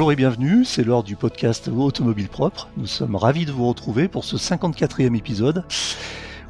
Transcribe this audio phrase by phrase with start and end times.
[0.00, 2.70] Bonjour et bienvenue, c'est l'heure du podcast Automobile Propre.
[2.78, 5.62] Nous sommes ravis de vous retrouver pour ce 54e épisode,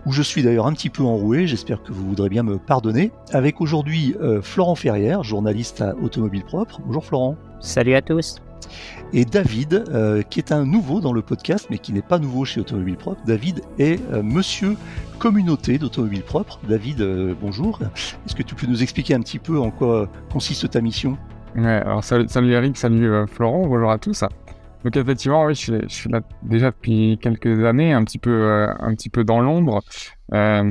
[0.07, 3.11] où je suis d'ailleurs un petit peu enroué, j'espère que vous voudrez bien me pardonner,
[3.33, 6.81] avec aujourd'hui euh, Florent Ferrière, journaliste à Automobile Propre.
[6.87, 7.37] Bonjour Florent.
[7.59, 8.37] Salut à tous.
[9.13, 12.45] Et David, euh, qui est un nouveau dans le podcast, mais qui n'est pas nouveau
[12.45, 13.21] chez Automobile Propre.
[13.27, 14.77] David est euh, monsieur
[15.19, 16.61] communauté d'Automobile Propre.
[16.69, 17.05] David,
[17.41, 17.81] bonjour.
[18.27, 21.19] Est-ce que tu peux nous expliquer un petit peu en quoi consiste ta mission?
[21.57, 24.23] Alors salut, salut Eric, salut euh, Florent, bonjour à tous.
[24.85, 28.95] Donc effectivement, oui, je suis, là déjà depuis quelques années, un petit peu, euh, un
[28.95, 29.83] petit peu dans l'ombre.
[30.33, 30.63] Euh,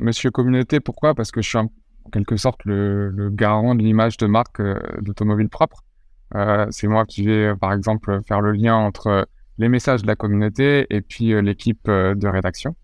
[0.00, 1.14] monsieur communauté, pourquoi?
[1.14, 1.70] Parce que je suis en
[2.10, 4.62] quelque sorte le, garant de l'image de marque
[5.02, 5.84] d'automobile propre.
[6.70, 9.28] c'est moi qui vais, par exemple, faire le lien entre
[9.58, 12.74] les messages de la communauté et puis l'équipe de rédaction.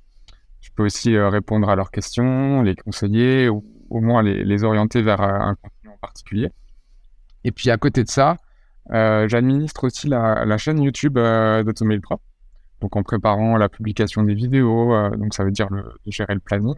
[0.61, 5.23] Je peux aussi répondre à leurs questions, les conseiller ou au moins les orienter vers
[5.23, 6.51] un contenu en particulier.
[7.45, 8.37] Et puis à côté de ça,
[8.93, 11.63] euh, j'administre aussi la, chaîne YouTube euh,
[12.03, 12.23] Propre.
[12.81, 16.41] Donc en préparant la publication des vidéos, euh, donc ça veut dire le, gérer le
[16.41, 16.75] planning,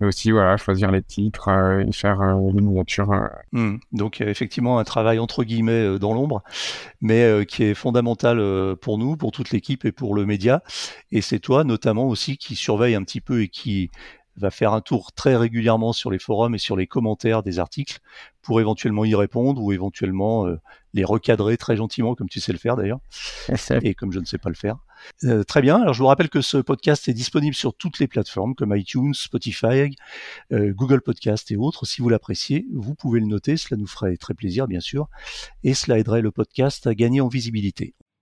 [0.00, 1.48] mais aussi voilà choisir les titres
[1.86, 2.20] et faire
[2.52, 3.28] les miniatures.
[3.52, 3.76] Mmh.
[3.92, 6.42] Donc effectivement un travail entre guillemets dans l'ombre,
[7.00, 10.62] mais qui est fondamental pour nous, pour toute l'équipe et pour le média.
[11.12, 13.90] Et c'est toi notamment aussi qui surveille un petit peu et qui
[14.36, 18.00] va faire un tour très régulièrement sur les forums et sur les commentaires des articles
[18.42, 20.60] pour éventuellement y répondre ou éventuellement euh,
[20.94, 23.00] les recadrer très gentiment, comme tu sais le faire d'ailleurs,
[23.82, 24.78] et comme je ne sais pas le faire.
[25.24, 25.80] Euh, très bien.
[25.80, 29.14] Alors je vous rappelle que ce podcast est disponible sur toutes les plateformes comme iTunes,
[29.14, 29.94] Spotify,
[30.52, 31.86] euh, Google Podcast et autres.
[31.86, 33.56] Si vous l'appréciez, vous pouvez le noter.
[33.56, 35.08] Cela nous ferait très plaisir, bien sûr,
[35.64, 37.94] et cela aiderait le podcast à gagner en visibilité.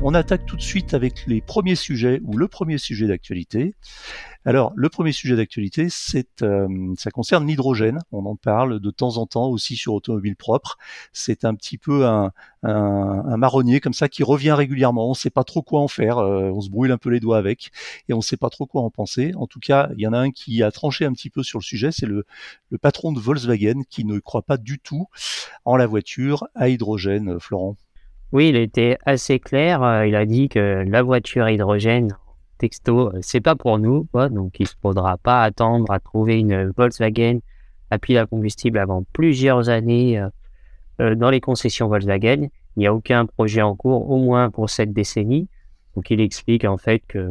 [0.00, 3.74] On attaque tout de suite avec les premiers sujets ou le premier sujet d'actualité.
[4.44, 8.00] Alors, le premier sujet d'actualité, c'est, euh, ça concerne l'hydrogène.
[8.12, 10.78] On en parle de temps en temps aussi sur Automobile Propre.
[11.12, 12.32] C'est un petit peu un,
[12.62, 15.06] marronnier comme ça qui revient régulièrement.
[15.06, 16.18] On ne sait pas trop quoi en faire.
[16.18, 17.70] Euh, on se brûle un peu les doigts avec
[18.08, 19.32] et on ne sait pas trop quoi en penser.
[19.36, 21.58] En tout cas, il y en a un qui a tranché un petit peu sur
[21.58, 21.92] le sujet.
[21.92, 22.24] C'est le,
[22.70, 25.08] le patron de Volkswagen qui ne croit pas du tout
[25.64, 27.38] en la voiture à hydrogène.
[27.40, 27.76] Florent.
[28.32, 29.82] Oui, il était assez clair.
[29.82, 32.16] Euh, il a dit que la voiture à hydrogène,
[32.58, 36.72] texto, euh, c'est pas pour nous, Donc, il ne faudra pas attendre à trouver une
[36.76, 37.40] Volkswagen
[37.90, 40.22] à pile à combustible avant plusieurs années
[41.00, 42.48] euh, dans les concessions Volkswagen.
[42.76, 45.48] Il n'y a aucun projet en cours, au moins pour cette décennie.
[45.96, 47.30] Donc, il explique en fait que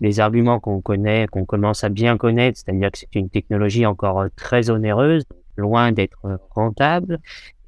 [0.00, 4.26] les arguments qu'on connaît, qu'on commence à bien connaître, c'est-à-dire que c'est une technologie encore
[4.36, 5.24] très onéreuse,
[5.56, 6.18] loin d'être
[6.50, 7.20] rentable,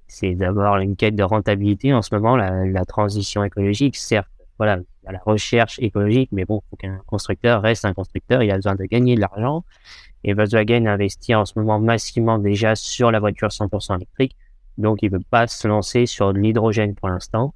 [0.09, 3.97] c'est d'abord une quête de rentabilité en ce moment, la, transition écologique.
[3.97, 8.51] Certes, voilà, a la recherche écologique, mais bon, faut qu'un constructeur reste un constructeur, il
[8.51, 9.65] a besoin de gagner de l'argent.
[10.25, 14.37] Et Volkswagen investit en ce moment massivement déjà sur la voiture 100% électrique,
[14.79, 17.55] donc il ne veut pas se lancer sur de l'hydrogène pour l'instant.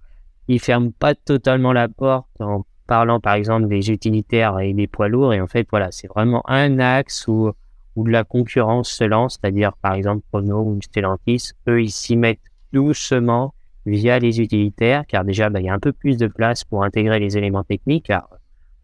[0.48, 5.08] Il ferme pas totalement la porte en parlant par exemple des utilitaires et des poids
[5.08, 7.52] lourds, et en fait, voilà, c'est vraiment un axe où
[7.96, 12.40] où la concurrence se lance, c'est-à-dire par exemple Renault ou Stellantis, eux ils s'y mettent
[12.72, 13.54] doucement
[13.86, 16.84] via les utilitaires, car déjà bah, il y a un peu plus de place pour
[16.84, 18.06] intégrer les éléments techniques.
[18.06, 18.28] Car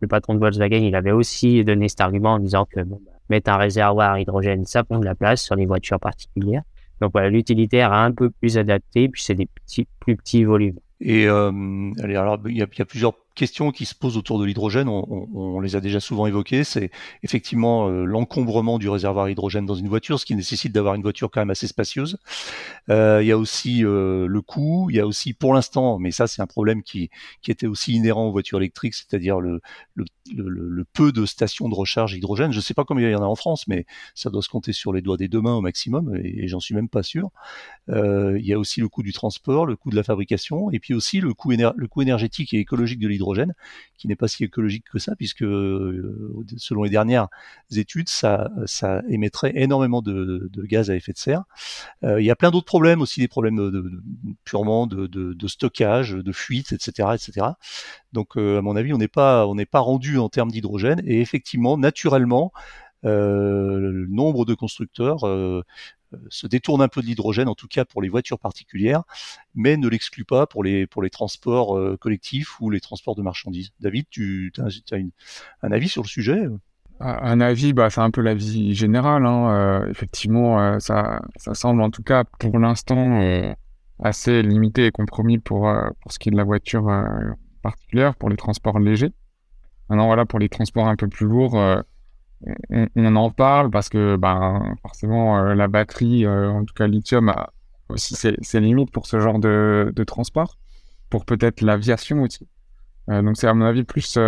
[0.01, 2.97] le patron de Volkswagen il avait aussi donné cet argument en disant que bah,
[3.29, 6.63] mettre un réservoir à hydrogène ça prend de la place sur les voitures particulières.
[7.01, 10.79] Donc voilà, l'utilitaire a un peu plus adapté, puis c'est des petits, plus petits volumes.
[11.01, 11.51] Et euh,
[12.03, 14.89] alors il y, a, il y a plusieurs questions qui se posent autour de l'hydrogène,
[14.89, 16.91] on, les a déjà souvent évoquées, c'est
[17.23, 21.31] effectivement euh, l'encombrement du réservoir hydrogène dans une voiture, ce qui nécessite d'avoir une voiture
[21.31, 22.19] quand même assez spacieuse.
[22.91, 26.11] Euh, il y a aussi euh, le coût, il y a aussi pour l'instant, mais
[26.11, 27.11] ça c'est un problème qui,
[27.43, 29.61] qui était aussi inhérent aux voitures électriques, c'est-à-dire le,
[30.95, 32.53] peu de stations de recharge hydrogène.
[32.53, 34.49] Je ne sais pas combien il y en a en France, mais ça doit se
[34.49, 37.31] compter sur les doigts des deux mains au maximum, et, j'en suis même pas sûr.
[37.89, 40.95] il y a aussi le coût du transport, le coût de la fabrication, et puis
[40.95, 41.53] aussi le coût
[42.03, 43.26] énergétique et écologique de l'hydrogène
[43.97, 47.29] qui n'est pas si écologique que ça, puisque euh, selon les dernières
[47.75, 48.51] études, ça,
[49.09, 51.45] émettrait énormément de, gaz à effet de serre.
[52.05, 54.01] Euh, il y a plein d'autres problèmes aussi, des problèmes
[54.45, 57.47] purement de, stockage, de fuite, etc., etc.
[58.13, 61.03] Donc, euh, à mon avis, on n'est pas, on n'est pas rendu en termes d'hydrogène,
[61.05, 62.53] et effectivement, naturellement,
[63.03, 65.21] le nombre de constructeurs
[66.29, 69.03] se détourne un peu de l'hydrogène, en tout cas pour les voitures particulières,
[69.55, 73.71] mais ne l'exclut pas pour les, pour les transports collectifs ou les transports de marchandises.
[73.81, 74.97] David, tu as,
[75.63, 76.47] un avis sur le sujet
[76.99, 79.27] un avis, bah, c'est un peu l'avis général.
[79.27, 79.87] Hein.
[79.91, 83.55] effectivement, ça, ça semble en tout cas pour l'instant
[84.03, 85.71] assez limité et compromis pour,
[86.01, 86.91] pour ce qui est de la voiture
[87.63, 89.13] particulière, pour les transports légers.
[89.89, 91.55] Maintenant, voilà, pour les transports un peu plus lourds,
[92.71, 97.29] on, en parle parce que ben, forcément euh, la batterie, euh, en tout cas lithium,
[97.29, 97.53] a
[97.89, 100.59] aussi ses, limites pour ce genre de, transport,
[101.11, 102.47] pour peut-être l'aviation aussi.
[103.09, 104.19] Euh, donc c'est à mon avis plus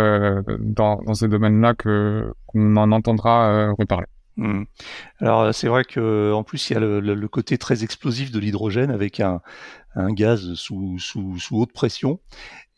[0.59, 4.07] dans, ces domaines-là qu'on en entendra reparler.
[4.39, 4.63] Mmh.
[5.19, 8.89] Alors c'est vrai que en plus il y a le, côté très explosif de l'hydrogène
[8.89, 9.41] avec un,
[10.11, 12.21] gaz sous, sous, sous, haute pression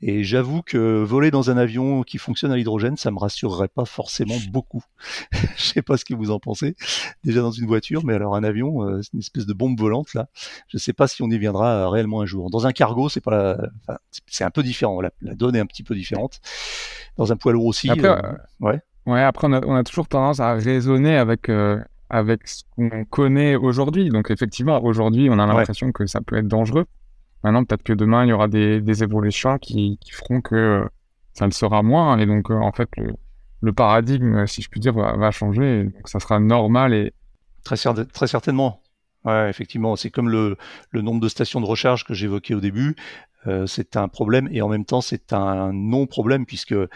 [0.02, 3.86] et j'avoue que voler dans un avion qui fonctionne à l'hydrogène, ça me rassurerait pas
[3.86, 4.84] forcément beaucoup.
[5.32, 6.76] Je sais pas ce que vous en pensez.
[7.24, 10.16] Déjà dans une voiture, mais alors un avion, euh, c'est une espèce de bombe volante
[10.16, 10.30] là.
[10.68, 12.50] Je sais pas si on y viendra réellement un jour.
[12.50, 15.00] Dans un cargo, c'est pas, enfin, c'est un peu différent.
[15.00, 16.42] La, donne est un petit peu différente.
[17.18, 17.92] Dans un poids lourd aussi.
[17.92, 18.82] Après, euh, ouais.
[19.06, 19.22] Ouais.
[19.22, 21.50] Après, on a, on a, toujours tendance à raisonner avec.
[21.50, 21.80] Euh,
[22.14, 24.10] avec ce qu'on connaît aujourd'hui.
[24.10, 26.86] Donc effectivement, aujourd'hui, on a l'impression que ça peut être dangereux.
[27.44, 30.86] Maintenant, peut-être que demain, il y aura des, des évolutions qui, qui, feront que euh,
[31.34, 32.18] ça le sera moins.
[32.20, 32.90] Et donc, euh, en fait,
[33.62, 35.86] le, paradigme, si je puis dire, va, changer.
[35.86, 37.14] donc, ça sera normal et
[37.64, 37.78] très,
[38.12, 38.82] très certainement.
[39.24, 40.58] Ouais, effectivement, c'est comme le,
[40.90, 42.96] le, nombre de stations de recharge que j'évoquais au début.
[43.48, 46.88] Euh, c'est un problème et en même temps c'est un non-problème puisque euh,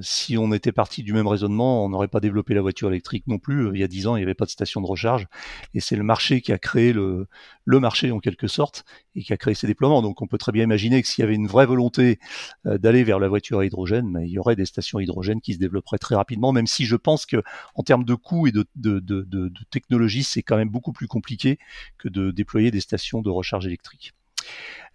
[0.00, 3.38] si on était parti du même raisonnement, on n'aurait pas développé la voiture électrique non
[3.38, 3.66] plus.
[3.66, 5.28] Euh, il y a dix ans, il n'y avait pas de station de recharge
[5.74, 7.28] et c'est le marché qui a créé le,
[7.66, 8.84] marché en quelque sorte
[9.14, 10.02] et qui a créé ces déploiements.
[10.02, 12.18] Donc on peut très bien imaginer que s'il y avait une vraie volonté
[12.64, 15.58] d'aller vers la voiture à hydrogène, ben, il y aurait des stations hydrogène qui se
[15.58, 17.42] développeraient très rapidement, même si je pense que
[17.76, 21.06] en termes de coûts et de, de, de, de technologie, c'est quand même beaucoup plus
[21.06, 21.58] compliqué
[21.98, 24.14] que de déployer des stations de recharge électrique.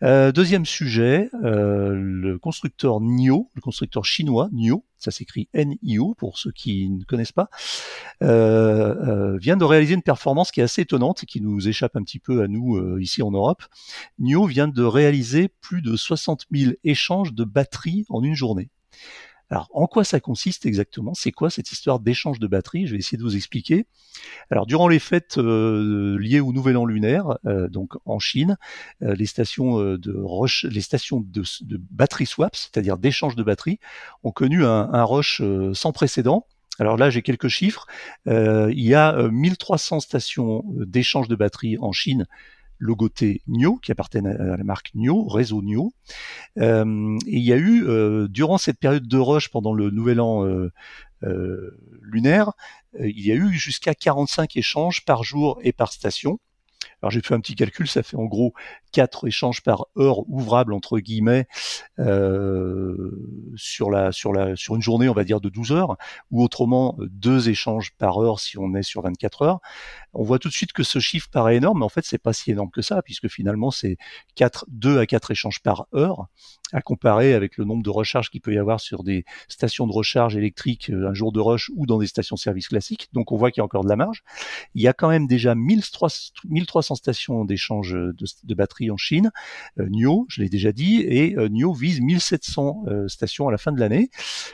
[0.03, 6.37] Euh, deuxième sujet, euh, le constructeur NIO, le constructeur chinois NIO, ça s'écrit N-I-O pour
[6.37, 7.49] ceux qui ne connaissent pas,
[8.21, 12.03] euh, vient de réaliser une performance qui est assez étonnante et qui nous échappe un
[12.03, 13.63] petit peu à nous ici en Europe.
[14.19, 18.69] NIO vient de réaliser plus de 60 000 échanges de batteries en une journée.
[19.49, 21.13] Alors, en quoi ça consiste exactement?
[21.13, 22.87] C'est quoi cette histoire d'échange de batterie?
[22.87, 23.85] Je vais essayer de vous expliquer.
[24.49, 28.57] Alors, durant les fêtes euh, liées au Nouvel An lunaire, euh, donc en Chine,
[29.03, 30.13] euh, les stations de
[30.63, 33.79] les de, de batterie swap, c'est-à-dire d'échange de batterie,
[34.23, 35.41] ont connu un, un rush
[35.73, 36.47] sans précédent.
[36.79, 37.87] Alors là, j'ai quelques chiffres.
[38.25, 42.25] il y a 1300 stations d'échange de batterie en Chine
[42.79, 45.93] logoté NIO, qui appartient à la marque NIO, réseau NIO.
[46.59, 50.19] Euh, et il y a eu, euh, durant cette période de rush pendant le nouvel
[50.19, 50.71] an euh,
[52.01, 52.51] lunaire,
[52.99, 56.39] il y a eu jusqu'à 45 échanges par jour et par station.
[57.01, 58.53] Alors j'ai fait un petit calcul, ça fait en gros
[58.91, 61.47] 4 échanges par heure ouvrable entre guillemets
[61.99, 65.97] euh, sur la sur la sur une journée on va dire de 12 heures
[66.31, 69.59] ou autrement deux échanges par heure si on est sur 24 heures.
[70.13, 72.33] On voit tout de suite que ce chiffre paraît énorme, mais en fait c'est pas
[72.33, 73.97] si énorme que ça puisque finalement c'est
[74.35, 76.27] 4 2 à 4 échanges par heure
[76.75, 79.93] à comparer avec le nombre de recharges qu'il peut y avoir sur des stations de
[79.93, 83.07] recharge électrique euh, un jour de rush ou dans des stations-service classiques.
[83.13, 84.23] Donc on voit qu'il y a encore de la marge.
[84.73, 89.31] Il y a quand même déjà 1300 stations d'échange de, batteries en Chine.
[89.79, 93.71] Euh, NIO, je l'ai déjà dit, et euh, NIO vise 1700 stations à la fin
[93.71, 94.09] de l'année.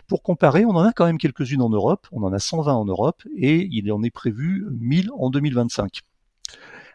[0.08, 2.08] Pour comparer, on en a quand même quelques-unes en Europe.
[2.12, 6.02] On en a 120 en Europe et il en est prévu 1000 en 2025.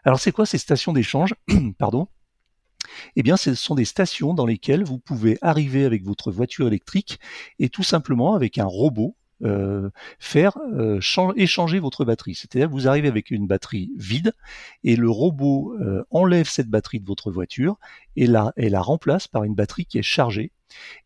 [0.05, 1.35] Alors c'est quoi ces stations d'échange
[1.77, 2.07] Pardon
[3.15, 7.19] eh bien, ce sont des stations dans lesquelles vous pouvez arriver avec votre voiture électrique
[7.59, 10.99] et tout simplement avec un robot euh, faire euh,
[11.35, 12.33] échanger votre batterie.
[12.33, 14.33] C'est-à-dire vous arrivez avec une batterie vide
[14.83, 17.77] et le robot euh, enlève cette batterie de votre voiture
[18.15, 20.51] et la remplace par une batterie qui est chargée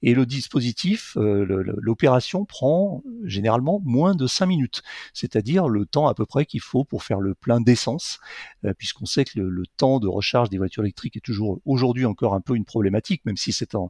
[0.01, 1.45] et le dispositif, euh,
[1.77, 4.81] l'opération prend généralement moins de 5 minutes,
[5.13, 8.19] c'est-à-dire le temps à peu près qu'il faut pour faire le plein d'essence,
[8.65, 12.33] euh, puisqu'on sait que le, temps de recharge des voitures électriques est toujours aujourd'hui encore
[12.33, 13.89] un peu une problématique, même si c'est en,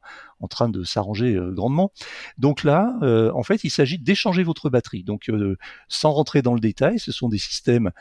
[0.49, 1.91] train de s'arranger euh, grandement.
[2.37, 2.97] Donc là,
[3.33, 5.03] en fait, il s'agit d'échanger votre batterie.
[5.03, 5.31] Donc,
[5.87, 7.91] sans rentrer dans le détail, ce sont des systèmes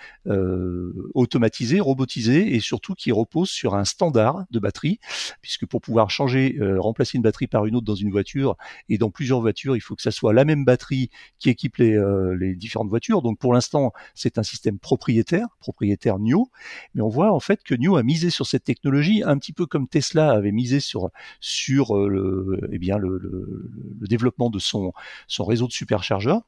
[1.14, 4.98] automatisés, robotisés et surtout qui reposent sur un standard de batterie,
[5.42, 8.56] puisque pour pouvoir changer, remplacer une batterie par une autre dans une voiture.
[8.88, 11.96] Et dans plusieurs voitures, il faut que ça soit la même batterie qui équipe les,
[11.96, 13.22] euh, différentes voitures.
[13.22, 16.50] Donc pour l'instant, c'est un système propriétaire, propriétaire NIO,
[16.94, 19.66] mais on voit en fait que NIO a misé sur cette technologie un petit peu
[19.66, 24.92] comme Tesla avait misé sur euh, le, eh le, développement de son
[25.38, 26.42] réseau de superchargeurs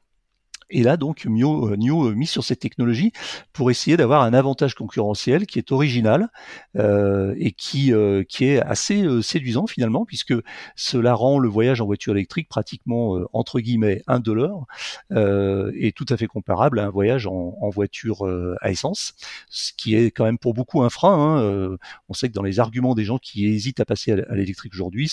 [0.73, 3.11] Et là, donc, NIO, euh, NIO mis sur cette technologie
[3.53, 6.29] pour essayer d'avoir un avantage concurrentiel qui est original
[6.77, 10.33] euh, et qui, euh, est assez séduisant finalement, puisque
[10.75, 14.65] cela rend le voyage en voiture électrique pratiquement, entre guillemets, un dollar
[15.11, 18.27] et tout à fait comparable à un voyage en, en voiture
[18.59, 19.13] à essence,
[19.49, 21.37] ce qui est quand même pour beaucoup un frein.
[21.37, 21.77] Hein.
[22.09, 25.11] on sait que dans les arguments des gens qui hésitent à passer à l'électrique aujourd'hui,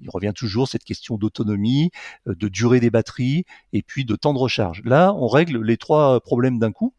[0.00, 1.90] il revient toujours cette question d'autonomie,
[2.28, 4.82] euh, de durée des batteries et puis de temps de recharge.
[4.84, 6.94] Là, on règle les trois problèmes d'un coup.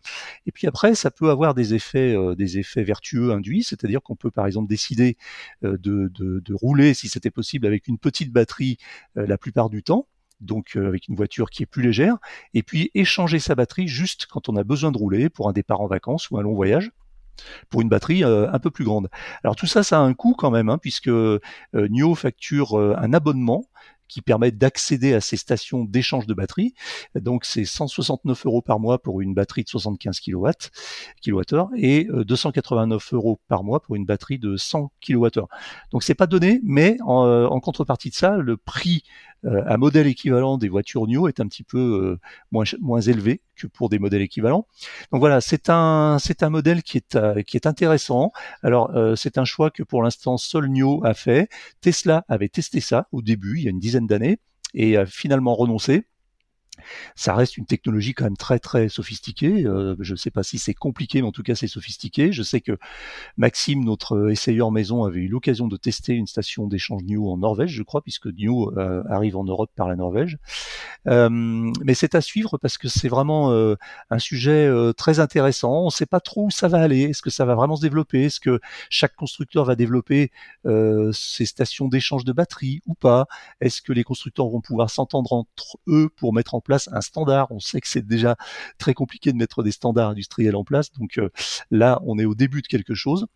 [0.45, 4.15] Et puis après, ça peut avoir des effets, euh, des effets vertueux induits, c'est-à-dire qu'on
[4.15, 5.17] peut par exemple décider
[5.63, 8.77] euh, de, de, rouler, si c'était possible, avec une petite batterie
[9.15, 10.07] la plupart du temps
[10.41, 12.17] donc avec une voiture qui est plus légère,
[12.53, 15.81] et puis échanger sa batterie juste quand on a besoin de rouler pour un départ
[15.81, 16.91] en vacances ou un long voyage
[17.69, 19.09] pour une batterie euh, un peu plus grande.
[19.43, 21.39] Alors tout ça, ça a un coût quand même, hein, puisque euh,
[21.73, 23.65] NIO facture euh, un abonnement
[24.07, 26.73] qui permet d'accéder à ces stations d'échange de batterie.
[27.15, 30.49] Donc c'est 169 euros par mois pour une batterie de 75 kW,
[31.25, 35.45] kWh et 289 euros par mois pour une batterie de 100 kWh.
[35.93, 39.03] Donc c'est pas donné, mais en, contrepartie de ça, le prix
[39.43, 42.19] un modèle équivalent des voitures NIO est un petit peu euh,
[42.51, 44.67] moins, élevé que pour des modèles équivalents.
[45.11, 48.31] Donc voilà, c'est un c'est un modèle qui est euh, qui est intéressant.
[48.63, 51.49] Alors c'est un choix que pour l'instant seul NIO a fait.
[51.81, 54.39] Tesla avait testé ça au début, il y a une dizaine d'années,
[54.73, 56.05] et a finalement renoncé.
[57.15, 59.65] Ça reste une technologie quand même très très sophistiquée.
[59.65, 62.31] Euh, je ne sais pas si c'est compliqué, mais en tout cas c'est sophistiqué.
[62.31, 62.77] Je sais que
[63.37, 67.71] Maxime, notre essayeur maison, avait eu l'occasion de tester une station d'échange NIO en Norvège,
[67.71, 70.37] je crois, puisque NIO euh, arrive en Europe par la Norvège.
[71.07, 73.51] Euh, mais c'est à suivre parce que c'est vraiment
[74.09, 75.81] un sujet très intéressant.
[75.81, 77.03] On ne sait pas trop où ça va aller.
[77.03, 78.25] Est-ce que ça va vraiment se développer?
[78.25, 78.59] Est-ce que
[78.89, 80.31] chaque constructeur va développer
[81.13, 83.27] ces stations d'échange de batteries ou pas?
[83.59, 87.51] Est-ce que les constructeurs vont pouvoir s'entendre entre eux pour mettre en place un standard.
[87.51, 88.35] On sait que c'est déjà
[88.77, 90.91] très compliqué de mettre des standards industriels en place.
[90.93, 91.29] Donc euh,
[91.69, 93.27] là, on est au début de quelque chose,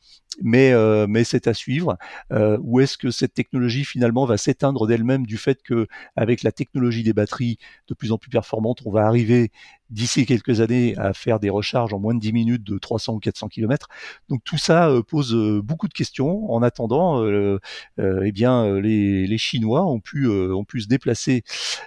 [0.42, 1.98] mais euh, mais c'est à suivre.
[2.32, 6.51] Euh, où est-ce que cette technologie finalement va s'éteindre d'elle-même du fait que avec la
[6.51, 9.51] technologie des batteries de plus en plus performantes, on va arriver
[9.89, 13.20] d'ici quelques années à faire des recharges en moins de 10 minutes de 300 ou
[13.20, 13.88] 400 km.
[14.30, 16.51] Donc tout ça pose beaucoup de questions.
[16.51, 21.44] En attendant, eh bien les, Chinois ont pu ont pu se déplacer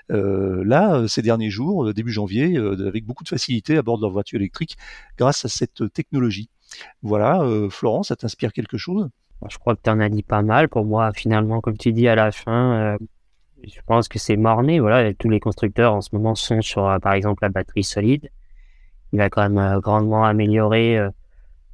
[0.09, 4.03] là ces derniers jours, euh, début janvier, euh, avec beaucoup de facilité à bord de
[4.03, 4.77] leur voiture électrique
[5.17, 6.49] grâce à cette technologie.
[7.03, 9.09] Voilà, euh, Florent, ça t'inspire quelque chose?
[9.49, 10.69] Je crois que tu en as dit pas mal.
[10.69, 12.97] Pour moi, finalement, comme tu dis à la fin,
[13.65, 14.81] je pense que c'est morné.
[14.81, 18.31] Voilà, tous les constructeurs en ce moment sont sur, par exemple, la batterie solide.
[19.13, 20.99] Il va quand même grandement améliorer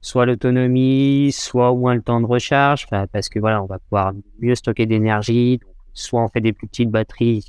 [0.05, 4.13] soit l'autonomie, soit au moins le temps de recharge, parce que voilà, on va pouvoir
[4.39, 5.61] mieux stocker d'énergie.
[5.95, 7.47] Soit on fait des plus petites batteries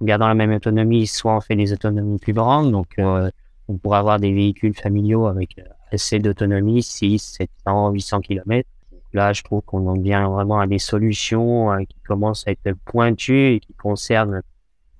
[0.00, 2.72] en gardant la même autonomie, soit on fait des autonomies plus grandes.
[2.72, 3.30] Donc, euh,
[3.68, 8.68] on pourrait avoir des véhicules familiaux avec euh, assez d'autonomie, 6, 700, 800 km.
[9.12, 12.72] Là, je trouve qu'on en vient vraiment à des solutions euh, qui commencent à être
[12.84, 14.42] pointues et qui concernent.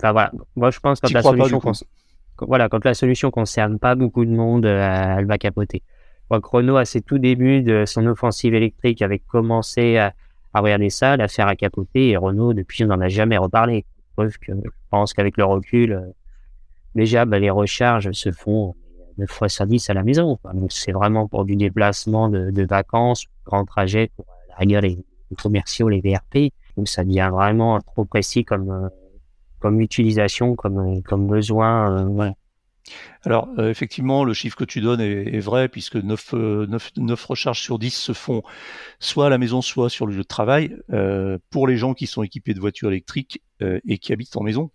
[0.00, 1.60] Enfin voilà, moi je pense que la solution,
[2.40, 5.82] voilà, quand la solution concerne pas beaucoup de monde, elle va capoter.
[6.30, 10.14] Moi, Chrono, à ses tout débuts de son offensive électrique, avait commencé à,
[10.54, 13.84] à regarder ça, la faire à capoter, et Renault, depuis, on n'en a jamais reparlé
[14.16, 16.00] que je pense qu'avec le recul, euh,
[16.94, 18.74] déjà, bah, les recharges se font
[19.18, 20.38] 9 fois sur 10 à la maison.
[20.54, 24.98] Donc, c'est vraiment pour du déplacement de, vacances, grand trajet, pour la rigueur, les,
[25.40, 26.52] commerciaux, les VRP.
[26.76, 28.88] Donc, ça devient vraiment trop précis comme, euh,
[29.58, 32.08] comme utilisation, comme, comme besoin.
[32.08, 32.30] Euh,
[33.24, 36.34] Alors, effectivement, le chiffre que tu donnes est, vrai, puisque 9,
[36.96, 38.42] 9, recharges sur 10 se font
[39.00, 40.76] soit à la maison, soit sur le lieu de travail.
[41.50, 44.70] pour les gens qui sont équipés de voitures électriques et qui habitent en maison,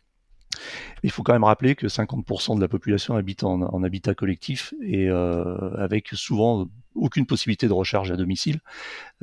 [1.04, 5.10] il faut quand même rappeler que 50% de la population habite en, habitat collectif et
[5.10, 8.60] euh, avec souvent aucune possibilité de recharge à domicile,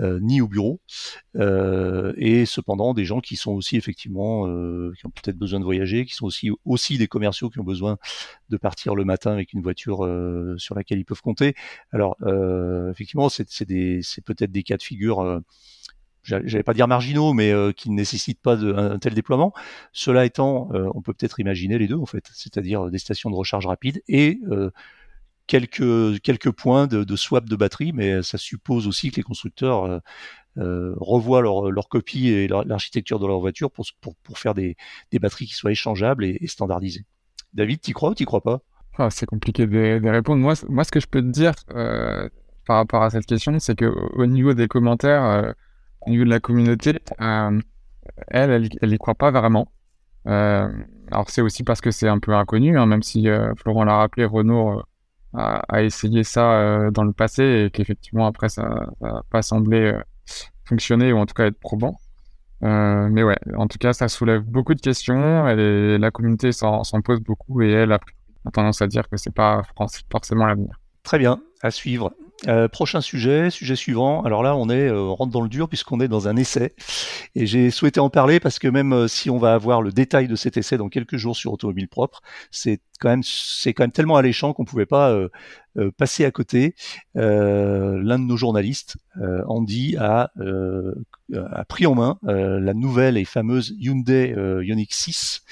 [0.00, 0.80] euh, ni au bureau,
[1.36, 4.44] euh, et cependant des gens qui sont aussi effectivement,
[4.94, 7.96] qui ont peut-être besoin de voyager, qui sont aussi, aussi des commerciaux qui ont besoin
[8.48, 9.98] de partir le matin avec une voiture
[10.58, 11.54] sur laquelle ils peuvent compter.
[11.92, 12.16] Alors
[12.90, 13.44] effectivement, c'est
[14.24, 15.40] peut-être des cas de figure
[16.22, 19.52] j'allais pas dire marginaux, mais euh, qui ne nécessitent pas un, tel déploiement.
[19.92, 23.36] Cela étant, euh, on peut peut-être imaginer les deux en fait, c'est-à-dire des stations de
[23.36, 24.70] recharge rapide et euh,
[25.46, 30.00] quelques quelques points de, de, swap de batterie, mais ça suppose aussi que les constructeurs
[30.56, 34.76] revoient leur, leur copie et l'architecture de leur voiture pour, pour, pour faire des,
[35.10, 37.04] des, batteries qui soient échangeables et, standardisées.
[37.54, 38.60] David, t'y crois ou t'y crois pas?
[38.98, 40.40] Ah, C'est compliqué de, de, répondre.
[40.40, 41.54] Moi, moi, ce que je peux te dire
[42.66, 45.54] par rapport à cette question, c'est que au niveau des commentaires
[46.02, 47.60] au niveau de la communauté, euh,
[48.28, 49.72] elle, elle, elle croit pas vraiment.
[50.26, 50.68] Euh,
[51.10, 53.26] alors c'est aussi parce que c'est un peu inconnu, hein, même si
[53.56, 54.82] Florent l'a rappelé, Renault
[55.34, 59.94] a, essayé ça dans le passé et qu'effectivement après ça n'a pas semblé
[60.64, 61.96] fonctionner ou en tout cas être probant.
[62.60, 67.20] mais ouais, en tout cas, ça soulève beaucoup de questions et la communauté s'en pose
[67.20, 68.00] beaucoup et elle a
[68.52, 69.62] tendance à dire que c'est pas
[70.10, 70.78] forcément l'avenir.
[71.02, 72.12] Très bien, à suivre.
[72.48, 74.22] Euh, prochain sujet, sujet suivant.
[74.22, 76.74] Alors là, on est euh, on rentre dans le dur puisqu'on est dans un essai
[77.34, 80.26] et j'ai souhaité en parler parce que même euh, si on va avoir le détail
[80.26, 83.92] de cet essai dans quelques jours sur Automobile Propre, c'est quand même c'est quand même
[83.92, 85.18] tellement alléchant qu'on pouvait pas
[85.96, 86.74] passer à côté.
[87.14, 88.98] L'un de nos journalistes,
[89.46, 90.30] Andy, a,
[91.32, 95.44] a pris en main la nouvelle et fameuse Hyundai Ioniq 6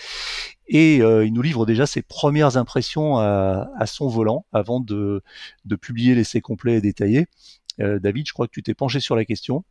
[0.69, 5.23] et euh, il nous livre déjà ses premières impressions à, son volant avant de,
[5.81, 7.27] publier l'essai complet et détaillé.
[7.81, 9.65] Euh, David, je crois que tu t'es penché sur la question.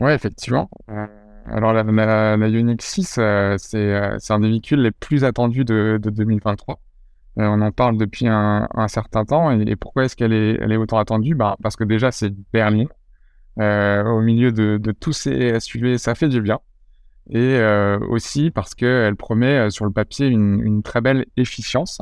[0.00, 0.68] Oui, effectivement.
[0.90, 1.06] Euh,
[1.46, 3.20] alors la, la, Ioniq 6,
[3.58, 6.80] c'est un des véhicules les plus attendus de, 2023.
[7.36, 9.50] on en parle depuis un, certain temps.
[9.60, 11.34] Et, pourquoi est-ce qu'elle est, autant attendue?
[11.34, 12.86] Bah, Parce que déjà, c'est berlin.
[13.58, 16.58] au milieu de tous ces SUV, ça fait du bien
[17.30, 22.00] et euh, aussi parce qu'elle promet euh, sur le papier une, très belle efficience.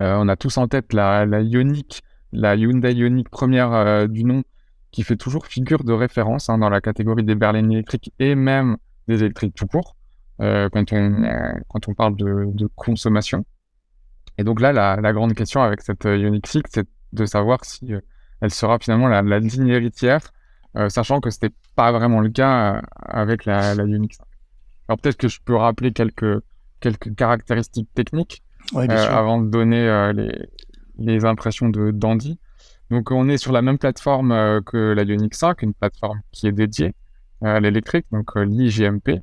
[0.00, 4.42] Euh, on a tous en tête la, Ioniq, Hyundai Ioniq première du nom,
[4.90, 8.76] qui fait toujours figure de référence hein, dans la catégorie des berlines électriques et même
[9.08, 9.96] des électriques tout court,
[10.38, 13.44] quand, on, quand on parle de, consommation.
[14.36, 17.92] Et donc là, la, grande question avec cette Ioniq 6, c'est de savoir si
[18.40, 20.32] elle sera finalement la, ligne héritière
[20.76, 24.18] euh, sachant que c'était pas vraiment le cas euh, avec la, la Unix.
[24.88, 26.42] Alors peut-être que je peux rappeler quelques,
[26.80, 28.42] quelques caractéristiques techniques
[28.74, 30.48] euh, avant de donner les,
[30.98, 32.40] les, impressions de d'Andy.
[32.90, 36.52] Donc on est sur la même plateforme que la Unix 5, une plateforme qui est
[36.52, 36.96] dédiée
[37.42, 39.20] à l'électrique, donc l'IGMP.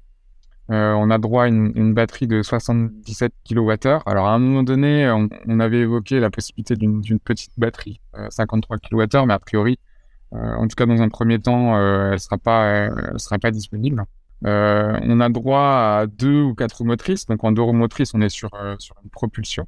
[0.69, 3.99] on a droit à une, une, batterie de 77 kWh.
[4.05, 8.77] Alors à un moment donné, on, on avait évoqué la possibilité d'une petite batterie, 53
[8.77, 9.94] kWh, mais a priori, euh,
[10.31, 14.03] en tout cas, dans un premier temps, euh, elle sera pas, sera pas disponible.
[14.45, 15.59] Euh, on a droit
[16.01, 17.25] à deux ou quatre roues motrices.
[17.25, 19.67] Donc en deux roues motrices, on est sur, sur une propulsion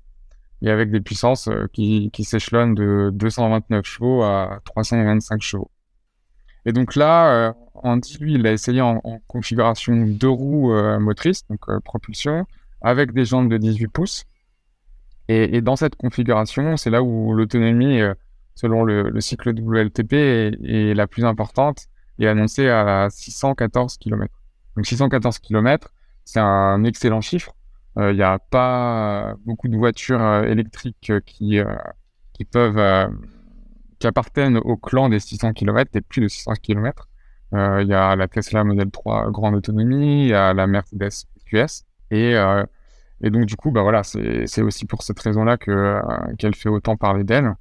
[0.63, 5.70] et avec des puissances qui, qui s'échelonnent de 229 chevaux à 325 chevaux.
[6.65, 12.46] Et donc là, Andy, lui, il a essayé en, configuration deux roues motrices, donc propulsion,
[12.82, 14.26] avec des jambes de 18 pouces.
[15.30, 18.02] Et, et dans cette configuration, c'est là où l'autonomie
[18.58, 21.86] selon le, cycle WLTP est, la plus importante
[22.17, 24.34] et annoncée à 614 km.
[24.76, 25.93] Donc 614 km,
[26.26, 27.54] c'est un excellent chiffre.
[27.98, 31.76] Il euh, n'y a pas beaucoup de voitures euh, électriques qui, euh,
[32.34, 33.12] qui peuvent
[34.00, 37.08] qui appartiennent au clan des 600 km, des plus de 600 km.
[37.54, 41.86] Il y a la Tesla Model 3 grande autonomie, il y a la Mercedes QS
[42.12, 42.36] et
[43.22, 46.00] et donc du coup bah voilà c'est aussi pour cette raison là que
[46.38, 47.56] qu'elle fait autant parler d'elle.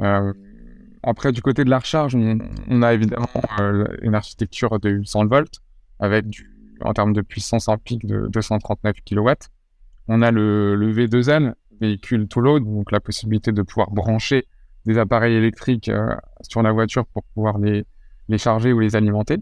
[0.00, 0.32] Euh,
[1.02, 3.28] après, du côté de la recharge, on, a évidemment
[3.60, 5.60] euh, une architecture de 800 volts
[6.00, 9.30] avec du, en termes de puissance en pic de 239 kW.
[10.08, 14.46] On a le, le V2L, véhicule to load, donc la possibilité de pouvoir brancher
[14.86, 17.84] des appareils électriques euh, sur la voiture pour pouvoir les,
[18.28, 19.38] les charger ou les alimenter.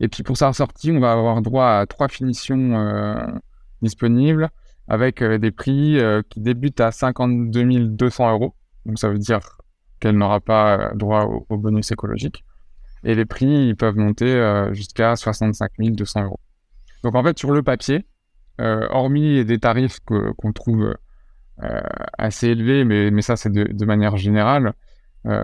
[0.00, 3.26] Et puis pour sa sortie, on va avoir droit à trois finitions euh,
[3.82, 4.50] disponibles
[4.88, 5.98] avec euh, des prix
[6.30, 8.54] qui débutent à 52 200 euros
[8.88, 9.40] donc ça veut dire
[10.00, 12.44] qu'elle n'aura pas droit au, bonus écologique.
[13.04, 16.40] Et les prix, ils peuvent monter euh, jusqu'à 65 200 euros.
[17.04, 18.06] Donc en fait, sur le papier,
[18.60, 20.96] euh, hormis des tarifs qu'on trouve
[21.62, 21.80] euh,
[22.16, 24.72] assez élevés, mais, mais ça c'est de, manière générale,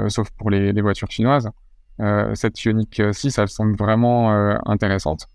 [0.08, 1.50] sauf pour les, voitures chinoises,
[2.34, 4.30] cette Ioniq 6, elle semble vraiment
[4.66, 5.28] intéressante.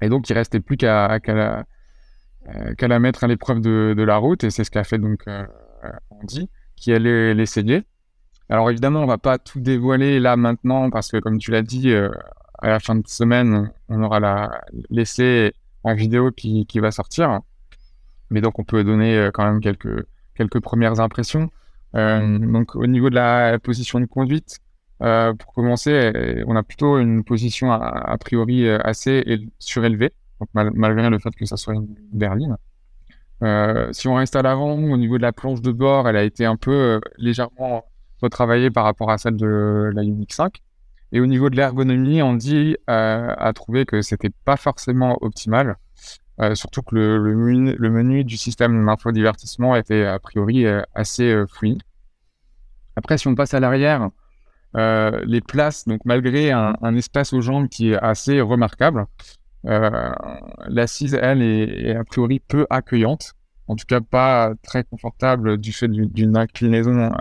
[0.00, 1.66] Et donc il restait plus qu'à la,
[2.80, 5.24] la, mettre à l'épreuve de, de, la route, et c'est ce qu'a fait donc
[6.10, 6.48] Andy
[6.80, 7.84] qui allait l'essayer.
[8.48, 11.90] Alors évidemment, on va pas tout dévoiler là maintenant parce que comme tu l'as dit,
[11.90, 12.10] euh,
[12.58, 14.50] à la fin de semaine, on aura
[14.90, 15.52] l'essai
[15.84, 17.40] en vidéo qui, va sortir.
[18.30, 21.50] Mais donc on peut donner euh, quand même quelques, quelques premières impressions.
[21.94, 24.58] Euh, donc au niveau de la position de conduite,
[24.98, 26.12] pour commencer,
[26.46, 29.24] on a plutôt une position a, priori assez
[29.58, 30.12] surélevée,
[30.52, 32.56] malgré le fait que ça soit une berline.
[33.42, 36.24] Euh, si on reste à l'avant, au niveau de la planche de bord, elle a
[36.24, 37.84] été un peu euh, légèrement
[38.20, 40.60] retravaillée par rapport à celle de la Unix 5.
[41.12, 45.76] Et au niveau de l'ergonomie, on dit euh, à trouver que c'était pas forcément optimal,
[46.54, 51.82] surtout que le, menu, du système d'infodivertissement était a priori assez fluide.
[52.96, 54.08] Après, si on passe à l'arrière,
[54.74, 59.06] les places, donc malgré un, espace aux jambes qui est assez remarquable,
[59.64, 63.34] L'assise, elle, est, a priori peu accueillante,
[63.68, 67.12] en tout cas pas très confortable du fait d'une inclinaison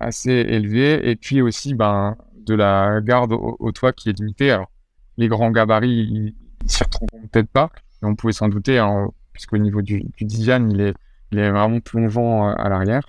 [0.00, 2.16] assez élevée, et puis aussi ben,
[2.48, 4.50] de la garde au, toit qui est limitée.
[4.50, 4.70] Alors,
[5.16, 7.70] les grands gabarits, ils s'y retrouveront peut-être pas,
[8.00, 12.68] mais on pouvait s'en douter, hein, puisqu'au niveau du, du il est, vraiment plongeant à
[12.68, 13.02] l'arrière.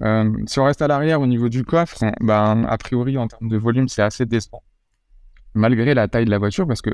[0.00, 3.48] Euh, si on reste à l'arrière au niveau du coffre, ben, a priori en termes
[3.48, 4.62] de volume, c'est assez décevant.
[5.54, 6.90] Malgré la taille de la voiture, parce que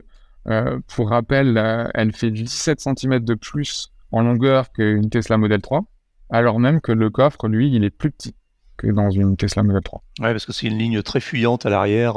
[0.48, 5.60] euh, pour rappel, euh, elle fait 17 cm de plus en longueur qu'une Tesla Model
[5.60, 5.84] 3,
[6.30, 8.34] alors même que le coffre, lui, il est plus petit
[8.76, 10.02] que dans une Tesla Model 3.
[10.20, 12.14] Ouais, parce que c'est une ligne très fuyante à l'arrière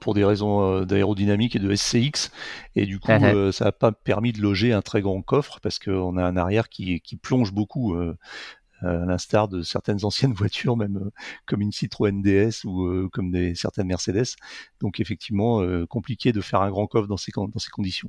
[0.00, 2.30] pour des raisons d'aérodynamique et de SCX,
[2.76, 3.50] et du coup, uh-huh.
[3.50, 6.68] ça n'a pas permis de loger un très grand coffre parce qu'on a un arrière
[6.68, 8.16] qui, qui plonge beaucoup euh,
[8.84, 11.10] à l'instar de certaines anciennes voitures, même euh,
[11.46, 14.36] comme une Citroën DS ou euh, comme des, certaines Mercedes.
[14.80, 18.08] Donc effectivement, compliqué de faire un grand coffre dans ces, dans ces conditions.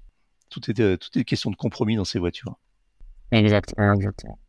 [0.50, 2.58] Tout est, tout est question de compromis dans ces voitures.
[3.32, 4.40] Exactement, exactement.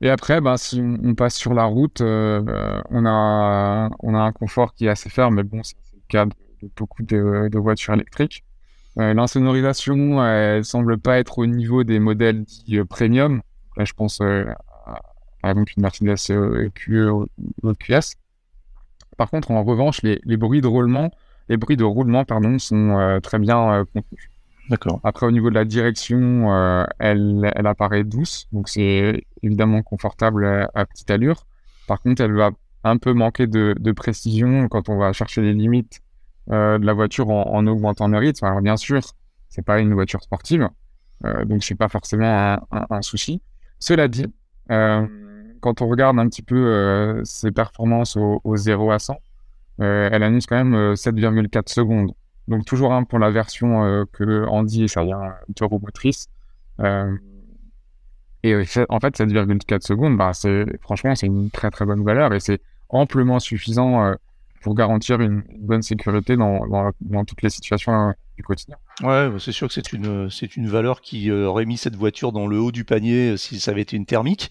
[0.00, 4.74] Et après, ben, si on passe sur la route, on, a, on a un confort
[4.74, 6.32] qui est assez ferme, mais bon, c'est le cas de,
[6.76, 8.44] beaucoup de, de, voitures électriques.
[8.96, 13.42] L'insonorisation, elle semble pas être au niveau des modèles dits premium.
[13.76, 14.20] Là, je pense
[15.42, 18.16] par exemple une Mercedes EQE ou QS.
[19.16, 21.10] Par contre, en revanche, les, bruits de roulement,
[21.48, 24.30] les bruits de roulement, pardon, sont euh, très bien euh, contenus.
[24.68, 25.00] D'accord.
[25.04, 30.44] Après, au niveau de la direction, euh, elle, elle apparaît douce, donc c'est évidemment confortable
[30.74, 31.46] à, petite allure.
[31.86, 32.50] Par contre, elle va
[32.82, 36.00] un peu manquer de, précision quand on va chercher les limites
[36.48, 38.44] de la voiture en, augmentant le rythme.
[38.44, 39.02] Alors bien sûr,
[39.48, 40.68] c'est pas une voiture sportive,
[41.46, 43.40] donc c'est pas forcément un, souci.
[43.78, 44.26] Cela dit,
[44.68, 49.16] quand on regarde un petit peu euh, ses performances au, 0 à 100,
[49.80, 52.12] euh, elle annonce quand même 7,4 euh, secondes.
[52.48, 56.28] Donc toujours un pour la version que Andy et Sayan turbo motrice.
[56.78, 57.18] et en
[59.00, 63.40] fait, 7,4 secondes, bah, c'est franchement c'est une très très bonne valeur et c'est amplement
[63.40, 64.14] suffisant
[64.62, 66.92] pour garantir une, bonne sécurité dans,
[67.26, 68.76] toutes les situations du quotidien.
[69.02, 71.96] Ouais, bah, c'est sûr que c'est une, c'est une valeur qui euh, aurait mis cette
[71.96, 74.50] voiture dans le haut du panier euh, si ça avait été une thermique.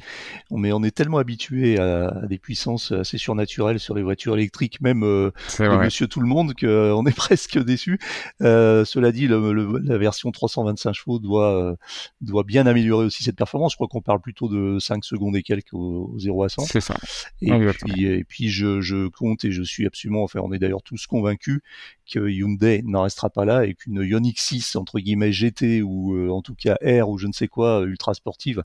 [0.52, 5.04] Mais on est tellement habitué à, des puissances assez surnaturelles sur les voitures électriques, même
[5.04, 8.00] euh, Monsieur Tout le Monde, qu'on est presque déçu.
[8.40, 11.76] cela dit, la version 325 chevaux doit,
[12.22, 13.72] doit bien améliorer aussi cette performance.
[13.72, 16.66] Je crois qu'on parle plutôt de 5 secondes et quelques au, 0 à 100.
[16.66, 16.96] C'est ça.
[17.42, 20.84] Et puis, et puis je, je compte et je suis absolument, enfin, on est d'ailleurs
[20.84, 21.62] tous convaincus
[22.06, 26.30] que Hyundai n'en restera pas là et qu'une Ioniq 6 entre guillemets GT ou euh,
[26.30, 28.64] en tout cas R ou je ne sais quoi euh, ultra sportive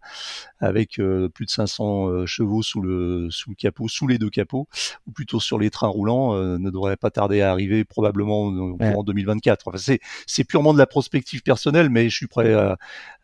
[0.59, 4.68] avec euh, plus de 500 chevaux sous le sous le capot, sous les deux capots
[5.07, 9.68] ou plutôt sur les trains roulants ne devrait pas tarder à arriver probablement en 2024.
[9.68, 12.76] Enfin, c'est c'est purement de la prospective personnelle mais je suis prêt à,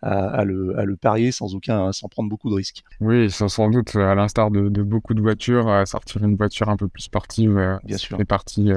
[0.02, 2.82] à, le, à le parier sans aucun sans prendre beaucoup de risques.
[3.00, 6.88] Oui, sans, doute à l'instar de, de, beaucoup de voitures sortir une voiture un peu
[6.88, 8.16] plus sportive Bien sûr.
[8.16, 8.70] fait partie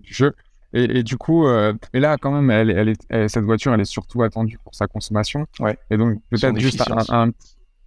[0.00, 0.34] du jeu.
[0.76, 3.84] Et, du coup, euh, et là, quand même, elle, elle est, cette voiture, elle est
[3.84, 5.46] surtout attendue pour sa consommation.
[5.60, 5.78] Ouais.
[5.88, 7.30] Et donc, peut-être juste un,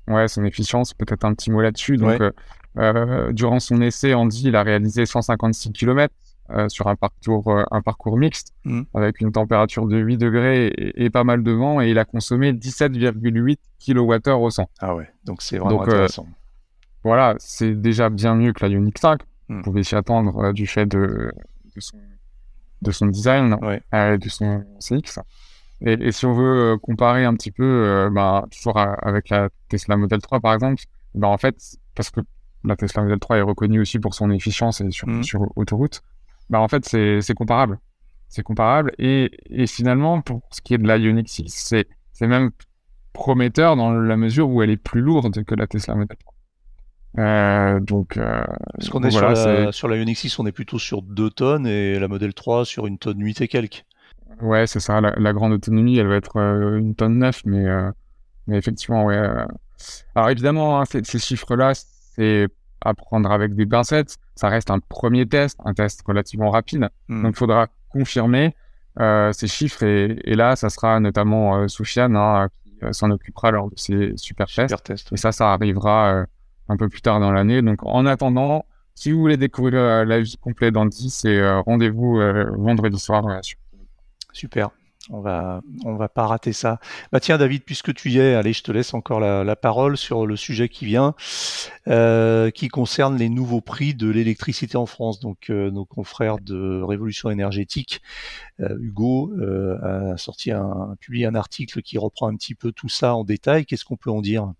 [0.07, 1.97] ouais, son efficience, peut-être un petit mot là-dessus.
[1.97, 2.31] Donc, euh,
[2.77, 6.13] euh, durant son essai, Andy, il a réalisé 156 km
[6.69, 8.83] sur un parcours, un parcours mixte, mmh.
[8.93, 12.53] avec une température de 8 degrés et, pas mal de vent, et il a consommé
[12.53, 14.69] 17,8 kWh au 100.
[14.79, 16.25] Ah ouais, donc c'est vraiment intéressant.
[17.03, 19.19] voilà, c'est déjà bien mieux que la Unix 5.
[19.49, 19.57] Mmh.
[19.57, 21.33] Vous pouvez s'y attendre du fait de,
[21.75, 21.97] de son
[22.81, 23.57] de son design,
[23.93, 25.19] euh, de son CX.
[25.81, 29.49] Et, et, si on veut euh, comparer un petit peu, euh, bah, toujours avec la
[29.69, 30.81] Tesla Model 3 par exemple,
[31.13, 31.55] bah, en fait,
[31.95, 32.21] parce que
[32.63, 35.23] la Tesla Model 3 est reconnue aussi pour son efficience et sur, mmh.
[35.23, 36.01] sur autoroute,
[36.49, 37.79] bah, en fait, c'est comparable.
[38.29, 38.91] C'est comparable.
[38.97, 41.75] Et, et, finalement, pour ce qui est de la Ioniq 6,
[42.11, 42.51] c'est même
[43.13, 46.33] prometteur dans la mesure où elle est plus lourde que la Tesla Model 3.
[47.17, 50.77] Euh, donc, euh, parce qu'on est, sur, la, sur la Unix 6, on est plutôt
[50.77, 53.85] sur 2 tonnes et la Model 3 sur une tonne 8 et quelques.
[54.41, 55.01] Ouais, c'est ça.
[55.01, 57.65] La, grande autonomie, elle va être euh, une tonne 9, mais,
[58.45, 59.17] mais effectivement, ouais.
[60.15, 62.47] Alors évidemment, hein, ces, chiffres-là, c'est
[62.81, 64.17] à prendre avec des pincettes.
[64.35, 66.89] Ça reste un premier test, un test relativement rapide.
[67.07, 67.23] Hmm.
[67.23, 68.55] Donc il faudra confirmer
[68.99, 73.75] ces chiffres et, et, là, ça sera notamment Soufiane hein, qui s'en occupera lors de
[73.75, 75.11] ces super, tests.
[75.11, 76.27] Et ça, ça arrivera
[76.69, 77.61] un peu plus tard dans l'année.
[77.61, 78.65] Donc en attendant,
[78.97, 83.23] si vous voulez découvrir euh, la vie complète d'Andy, c'est euh, rendez-vous euh, vendredi soir.
[84.33, 84.71] Super.
[85.11, 86.79] On va, va pas rater ça.
[87.11, 90.25] Bah tiens, David, puisque tu y es, allez, je te laisse encore la, parole sur
[90.25, 91.13] le sujet qui vient,
[91.85, 95.21] qui concerne les nouveaux prix de l'électricité en France.
[95.21, 98.01] Donc, nos confrères de Révolution énergétique,
[98.59, 99.31] Hugo
[99.81, 103.65] a sorti un, publié un article qui reprend un petit peu tout ça en détail.
[103.65, 104.51] Qu'est-ce qu'on peut en dire?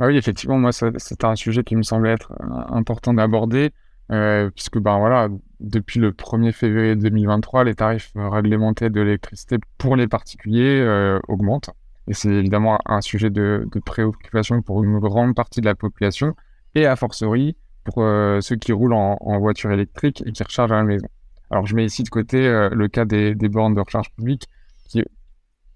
[0.00, 2.32] Ah Oui, effectivement, moi, c'est un sujet qui me semble être
[2.70, 3.72] important d'aborder.
[4.12, 5.28] Euh, puisque ben voilà,
[5.58, 11.70] depuis le 1er février 2023, les tarifs réglementés de l'électricité pour les particuliers euh, augmentent.
[12.08, 16.36] Et c'est évidemment un sujet de, préoccupation pour une grande partie de la population,
[16.76, 20.76] et a fortiori pour euh, ceux qui roulent en, voiture électrique et qui rechargent à
[20.76, 21.08] la maison.
[21.50, 22.38] Alors je mets ici de côté
[22.72, 24.46] le cas des, des, bornes de recharge publique,
[24.88, 25.02] qui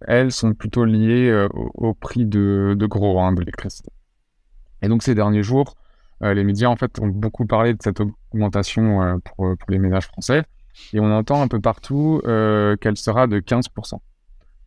[0.06, 3.90] elles sont plutôt liées au, prix de, de gros hein, de l'électricité.
[4.82, 5.76] Et donc ces derniers jours,
[6.22, 9.70] euh, les médias en fait ont beaucoup parlé de cette augmentation euh, pour, euh, pour,
[9.70, 10.44] les ménages français
[10.92, 13.98] et on entend un peu partout qu'elle sera de 15%.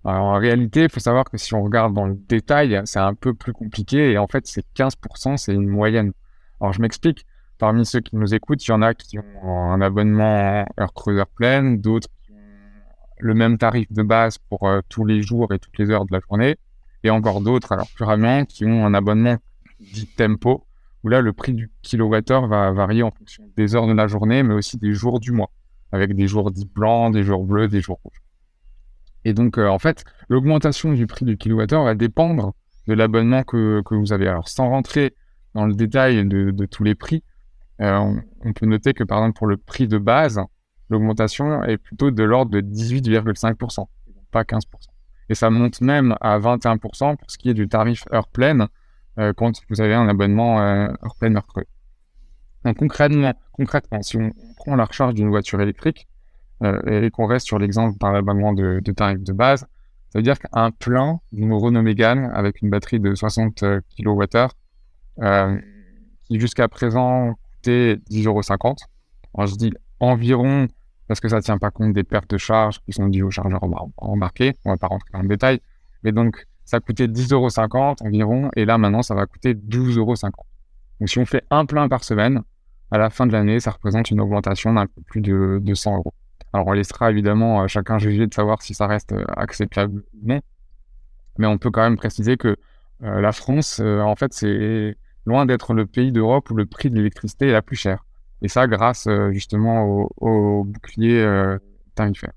[0.06, 3.13] Alors, en réalité, il faut savoir que si on regarde dans le détail, c'est un
[3.13, 6.12] peu plus compliqué et en fait, c'est 15%, c'est une moyenne.
[6.60, 7.26] Alors, je m'explique.
[7.58, 11.23] Parmi ceux qui nous écoutent, il y en a qui ont un abonnement heure creuse
[11.36, 12.36] pleine, d'autres qui ont
[13.19, 16.19] le même tarif de base pour tous les jours et toutes les heures de la
[16.19, 16.58] journée,
[17.04, 19.38] et encore d'autres, alors plus rarement, qui ont un abonnement
[19.93, 20.65] dit tempo,
[21.03, 24.43] où là, le prix du kilowattheure va varier en fonction des heures de la journée,
[24.43, 25.51] mais aussi des jours du mois,
[25.91, 28.21] avec des jours dits blancs, des jours bleus, des jours rouges.
[29.25, 32.53] Et donc, euh, en fait, l'augmentation du prix du kilowattheure va dépendre
[32.87, 34.27] de l'abonnement que, que, vous avez.
[34.27, 35.13] Alors, sans rentrer
[35.53, 37.23] dans le détail de, de tous les prix,
[37.81, 40.39] euh, on, peut noter que, par exemple, pour le prix de base,
[40.89, 43.85] l'augmentation est plutôt de l'ordre de 18,5%,
[44.31, 44.59] pas 15%.
[45.29, 48.67] Et ça monte même à 21% pour ce qui est du tarif heure pleine,
[49.19, 50.88] euh, quand vous avez un abonnement euh,
[51.23, 51.65] heure creux.
[52.65, 56.08] Donc concrètement, concrètement, si on prend la recharge d'une voiture électrique
[56.63, 59.67] euh, et qu'on reste sur l'exemple par l'abonnement de, de tarif de base,
[60.10, 63.63] ça veut dire qu'un plein d'une Renault Mégane avec une batterie de 60
[63.97, 64.47] kWh,
[65.21, 65.60] euh,
[66.26, 68.78] qui jusqu'à présent coûtait 10,50€,
[69.36, 70.67] alors je dis environ
[71.08, 73.32] parce que ça ne tient pas compte des pertes de charge qui sont dues au
[73.32, 73.62] chargeur
[73.97, 75.60] embarqué, on va pas rentrer dans le détail,
[76.04, 80.32] mais donc ça coûtait 10,50€ environ, et là maintenant ça va coûter 12,50€.
[80.99, 82.43] Donc si on fait un plein par semaine,
[82.91, 86.13] à la fin de l'année, ça représente une augmentation d'un peu plus de, 200 euros.
[86.54, 90.41] Alors on laissera évidemment chacun juger de savoir si ça reste euh, acceptable ou non,
[91.39, 92.56] mais on peut quand même préciser que
[93.04, 94.95] euh, la France, euh, en fait, c'est
[95.26, 98.06] loin d'être le pays d'Europe où le prix de l'électricité est la plus cher.
[98.43, 101.26] Et ça grâce justement au, au bouclier
[101.95, 102.34] tarifaire.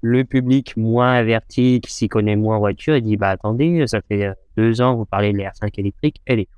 [0.00, 4.00] le public moins averti, qui s'y connaît moins en voiture, il dit, bah, attendez, ça
[4.02, 6.48] fait euh, deux ans, vous parlez de la R5 électrique, elle est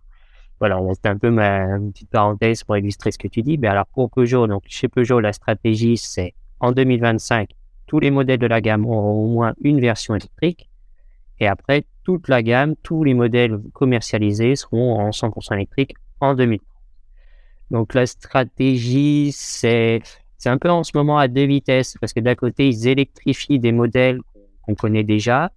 [0.58, 3.58] voilà, c'était un peu ma petite parenthèse pour illustrer ce que tu dis.
[3.58, 7.50] Mais alors pour Peugeot, donc chez Peugeot, la stratégie c'est en 2025,
[7.86, 10.70] tous les modèles de la gamme auront au moins une version électrique.
[11.40, 16.66] Et après, toute la gamme, tous les modèles commercialisés seront en 100% électrique en 2030.
[17.70, 20.02] Donc la stratégie, c'est
[20.44, 23.72] un peu en ce moment à deux vitesses parce que d'un côté, ils électrifient des
[23.72, 24.20] modèles
[24.62, 25.52] qu'on connaît déjà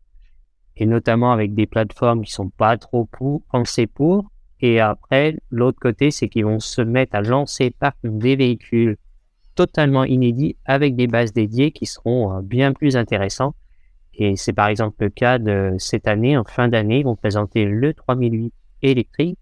[0.80, 3.08] et notamment avec des plateformes qui sont pas trop
[3.52, 4.32] pensées pour.
[4.62, 8.98] Et après, l'autre côté, c'est qu'ils vont se mettre à lancer par des véhicules
[9.56, 13.56] totalement inédits avec des bases dédiées qui seront euh, bien plus intéressants.
[14.20, 17.64] Et c'est par exemple le cas de cette année, en fin d'année, ils vont présenter
[17.64, 19.40] le 3008 électrique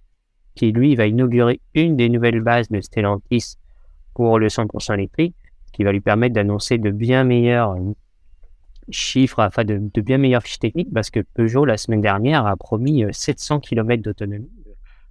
[0.54, 3.58] qui lui va inaugurer une des nouvelles bases de Stellantis
[4.14, 5.36] pour le 100% électrique,
[5.74, 7.76] qui va lui permettre d'annoncer de bien meilleurs
[8.90, 12.56] chiffres, enfin de, de, bien meilleures fiches techniques, parce que Peugeot, la semaine dernière, a
[12.56, 14.50] promis 700 km d'autonomie.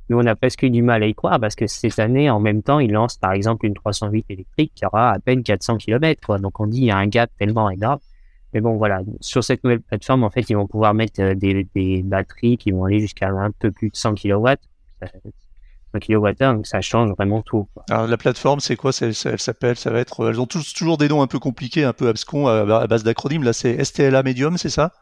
[0.08, 2.38] Nous, on a presque eu du mal à y croire, parce que cette année, en
[2.38, 6.38] même temps, ils lancent par exemple une 308 électrique qui aura à peine 400 km.
[6.38, 7.98] Donc on dit il y a un gap tellement énorme.
[8.56, 12.02] Mais bon, voilà, sur cette nouvelle plateforme, en fait, ils vont pouvoir mettre des, des
[12.02, 14.48] batteries qui vont aller jusqu'à un peu plus de 100 kW.
[15.92, 17.68] 100 kWh, donc ça change vraiment tout.
[17.74, 17.84] Quoi.
[17.90, 18.92] Alors la plateforme, c'est quoi?
[19.02, 20.26] Elle s'appelle, ça va être.
[20.26, 23.42] Elles ont tous, toujours des noms un peu compliqués, un peu abscons à, base d'acronymes.
[23.42, 24.94] Là, c'est STLA Medium, c'est ça?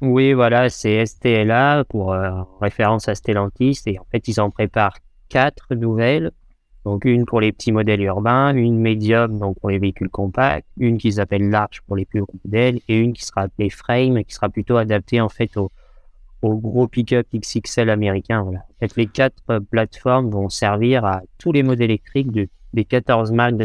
[0.00, 2.30] Oui, voilà, c'est STLA pour euh,
[2.62, 3.82] référence à Stellantis.
[3.84, 4.96] Et en fait, ils en préparent
[5.28, 6.30] quatre nouvelles
[6.84, 10.98] donc une pour les petits modèles urbains, une médium donc pour les véhicules compacts, une
[10.98, 14.34] qui s'appelle large pour les plus gros modèles et une qui sera appelée frame qui
[14.34, 15.70] sera plutôt adaptée en fait au,
[16.42, 18.42] gros pick-up XXL américain.
[18.42, 18.60] Voilà.
[18.60, 23.30] En fait, les quatre plateformes vont servir à tous les modèles électriques de, des 14
[23.30, 23.64] marques de.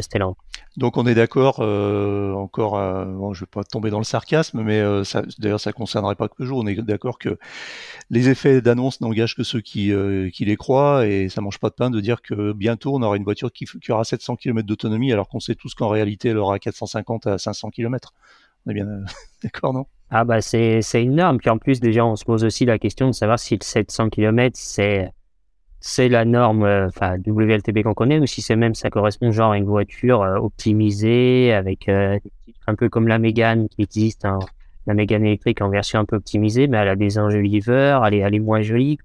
[0.78, 4.80] Donc on est d'accord, euh, encore, euh, je vais pas tomber dans le sarcasme, mais
[4.80, 6.62] euh, ça, d'ailleurs ça concernerait pas que Peugeot.
[6.62, 7.40] On est d'accord que
[8.12, 11.70] les effets d'annonce n'engagent que ceux qui, euh, qui les croient, et ça mange pas
[11.70, 14.68] de pain de dire que bientôt on aura une voiture qui, qui aura 700 km
[14.68, 18.14] d'autonomie, alors qu'on sait tous qu'en réalité elle aura 450 à 500 km.
[18.68, 18.86] On est bien
[19.44, 19.88] d'accord, non?
[20.12, 21.40] Ah bah c'est c'est énorme.
[21.40, 24.10] Puis en plus déjà on se pose aussi la question de savoir si le 700
[24.10, 25.12] km c'est
[25.88, 26.90] c'est la norme, euh,
[27.26, 31.54] WLTP qu'on connaît, ou si c'est même ça correspond genre à une voiture euh, optimisée
[31.54, 32.20] avec euh,
[32.68, 34.40] un peu comme la Mégane qui existe, hein,
[34.86, 38.18] la Mégane électrique en version un peu optimisée, mais elle a des enjoliveurs, elle est,
[38.18, 38.98] elle est moins jolie.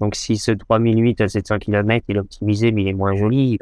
[0.00, 3.58] Donc si ce 3008 à 700 km il est optimisé mais il est moins joli,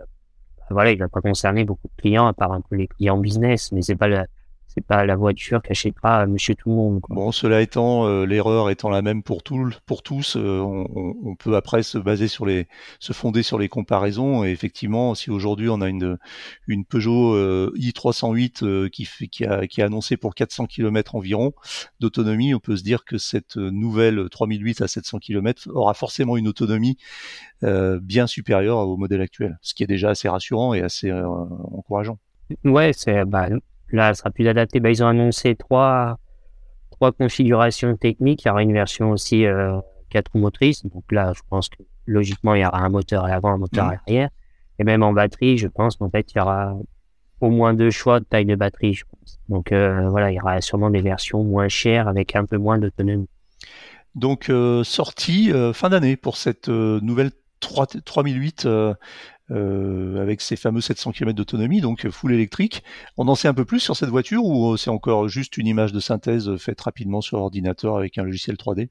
[0.70, 3.70] voilà, il va pas concerner beaucoup de clients à part un peu les clients business,
[3.70, 4.26] mais c'est pas la,
[4.72, 7.00] c'est pas la voiture qui achètera Monsieur Tout le Monde.
[7.00, 7.16] Quoi.
[7.16, 10.86] Bon, cela étant, euh, l'erreur étant la même pour, tout, pour tous, euh, on,
[11.24, 12.68] on, peut après se baser sur les,
[13.00, 14.44] se fonder sur les comparaisons.
[14.44, 16.18] Et effectivement, si aujourd'hui on a une,
[16.68, 21.52] une Peugeot euh, i308 qui, qui, a, qui a annoncé pour 400 km environ
[21.98, 26.46] d'autonomie, on peut se dire que cette nouvelle 3008 à 700 km aura forcément une
[26.46, 26.96] autonomie
[27.62, 32.18] bien supérieure au modèle actuel, ce qui est déjà assez rassurant et assez encourageant.
[32.64, 33.48] Ouais, c'est bah,
[33.92, 34.80] Là, elle sera plus adaptée.
[34.80, 36.18] Bah, ils ont annoncé trois,
[36.90, 38.44] trois configurations techniques.
[38.44, 39.78] Il y aura une version aussi euh,
[40.10, 40.84] 4 motrices.
[40.86, 43.86] Donc là, je pense que logiquement, il y aura un moteur à l'avant, un moteur
[43.86, 44.30] à l'arrière.
[44.78, 46.74] Et même en batterie, je pense qu'en fait, il y aura
[47.40, 49.40] au moins deux choix de taille de batterie, je pense.
[49.48, 52.78] Donc euh, voilà, il y aura sûrement des versions moins chères avec un peu moins
[52.78, 53.28] d'autonomie.
[54.14, 58.68] Donc euh, sortie euh, fin d'année pour cette nouvelle 3, 3008
[59.50, 62.82] euh, avec ces fameux 700 km d'autonomie, donc full électrique.
[63.16, 65.92] On en sait un peu plus sur cette voiture ou c'est encore juste une image
[65.92, 68.88] de synthèse faite rapidement sur ordinateur avec un logiciel 3D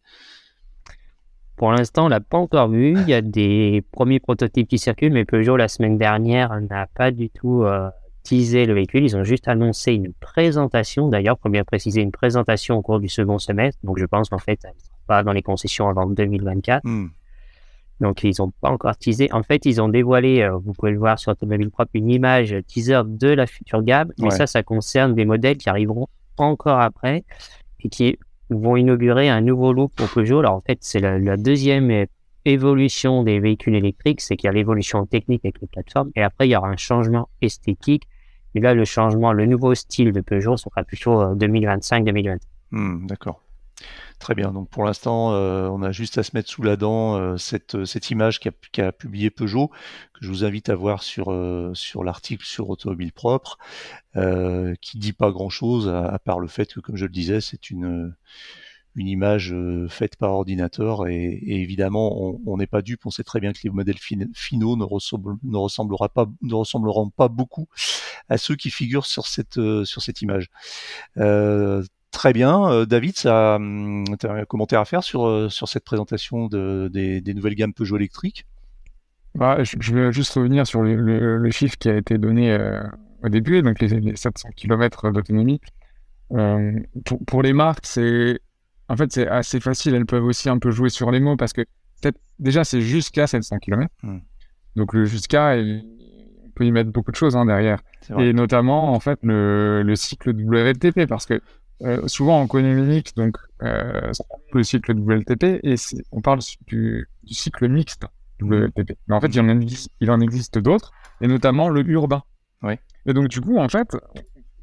[1.56, 2.94] Pour l'instant, on l'a pas encore vu.
[2.94, 7.12] Il y a des premiers prototypes qui circulent, mais Peugeot la semaine dernière n'a pas
[7.12, 7.90] du tout euh,
[8.24, 9.04] teasé le véhicule.
[9.04, 11.08] Ils ont juste annoncé une présentation.
[11.08, 13.80] D'ailleurs, pour bien préciser, une présentation au cours du second semestre.
[13.84, 16.82] Donc, je pense qu'en fait, elle ne sera pas dans les concessions avant 2024.
[16.84, 17.08] Hmm.
[18.00, 19.30] Donc, ils n'ont pas encore teasé.
[19.32, 22.56] En fait, ils ont dévoilé, euh, vous pouvez le voir sur Automobile Propre, une image
[22.68, 24.12] teaser de la future gamme.
[24.20, 26.08] Mais ça, ça concerne des modèles qui arriveront
[26.38, 27.26] encore après
[27.82, 28.18] et qui
[28.50, 30.40] vont inaugurer un nouveau look pour Peugeot.
[30.40, 32.06] Alors, en fait, c'est la, la, deuxième
[32.46, 34.22] évolution des véhicules électriques.
[34.22, 36.12] C'est qu'il y a l'évolution technique avec les plateformes.
[36.16, 38.04] Et après, il y aura un changement esthétique.
[38.56, 42.40] Et là, le changement, le nouveau style de Peugeot sera plutôt 2025-2026.
[42.72, 43.42] Mmh, D'accord.
[44.20, 44.52] Très bien.
[44.52, 47.86] Donc pour l'instant, euh, on a juste à se mettre sous la dent euh, cette,
[47.86, 49.70] cette image qu'a qu publié Peugeot,
[50.14, 53.58] que je vous invite à voir sur, euh, sur l'article sur Automobile Propre,
[54.18, 57.40] euh, qui dit pas grand-chose à, à, part le fait que, comme je le disais,
[57.40, 58.14] c'est une,
[58.96, 59.56] une image
[59.88, 63.06] faite par ordinateur et, et évidemment, on n'est pas dupe.
[63.06, 66.56] On sait très bien que les modèles fin, finaux ne, ressemble, ne, ressemblera pas, ne
[66.56, 67.70] ressembleront pas beaucoup
[68.28, 70.50] à ceux qui figurent sur cette, sur cette image.
[72.12, 72.70] Très bien.
[72.72, 76.90] Euh, David, hum, tu as un commentaire à faire sur, euh, sur cette présentation de,
[76.92, 78.46] des, des, nouvelles gammes Peugeot électriques?
[79.36, 82.52] Bah, je, je, vais juste revenir sur le, le, le, chiffre qui a été donné
[82.52, 82.82] euh,
[83.24, 85.62] au début, donc les, les 700 km d'autonomie.
[86.34, 88.40] Euh, pour, pour, les marques, c'est
[88.88, 89.94] en fait c'est assez facile.
[89.94, 91.62] Elles peuvent aussi un peu jouer sur les mots parce que
[92.40, 93.94] déjà c'est jusqu'à 700 km.
[94.02, 94.20] Hmm.
[94.76, 97.82] Donc le jusqu'à, on peut y mettre beaucoup de choses hein, derrière.
[98.18, 101.42] Et notamment en fait le, le cycle WLTP parce que
[101.82, 104.12] euh, souvent on connaît Linux, donc euh,
[104.54, 105.76] le cycle WLTP, et
[106.12, 108.06] on parle du, du, cycle mixte
[108.42, 108.98] WLTP.
[109.08, 112.24] Mais en fait, il en existe, il en existe d'autres, et notamment le urbain.
[112.64, 112.74] Oui.
[113.06, 113.96] Et donc, du coup, en fait,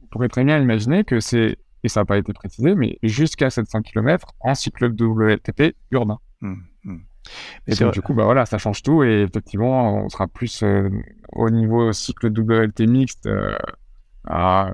[0.03, 3.49] on pourrait très bien imaginer que c'est, et ça n'a pas été précisé, mais jusqu'à
[3.49, 6.19] 700 km en cycle WLTP urbain.
[6.43, 6.55] Mmh,
[6.85, 6.97] mmh.
[7.67, 10.91] Et donc, du coup, bah voilà, ça change tout, et effectivement, on sera plus euh,
[11.33, 13.29] au niveau cycle WLT mixte
[14.27, 14.71] à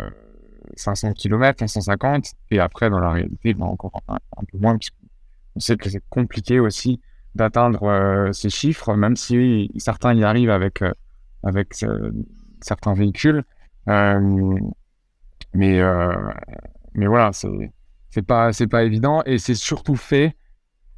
[0.76, 4.18] 500 km, 550, et après, dans la réalité, ben, encore un,
[4.50, 7.00] peu moins, puisqu'on sait que c'est compliqué aussi
[7.34, 10.84] d'atteindre ces chiffres, même si certains y arrivent avec,
[11.42, 11.74] avec
[12.60, 13.42] certains véhicules.
[13.86, 14.22] mais,
[15.54, 17.72] mais voilà, c'est
[18.12, 20.36] c'est pas c'est pas évident et c'est surtout fait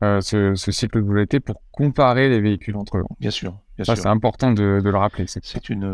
[0.02, 3.04] euh, ce, cycle de WLT pour comparer les véhicules entre eux.
[3.20, 3.56] Bien sûr.
[3.76, 5.26] Bien ça, c'est important de, de, le rappeler.
[5.26, 5.90] C'est une,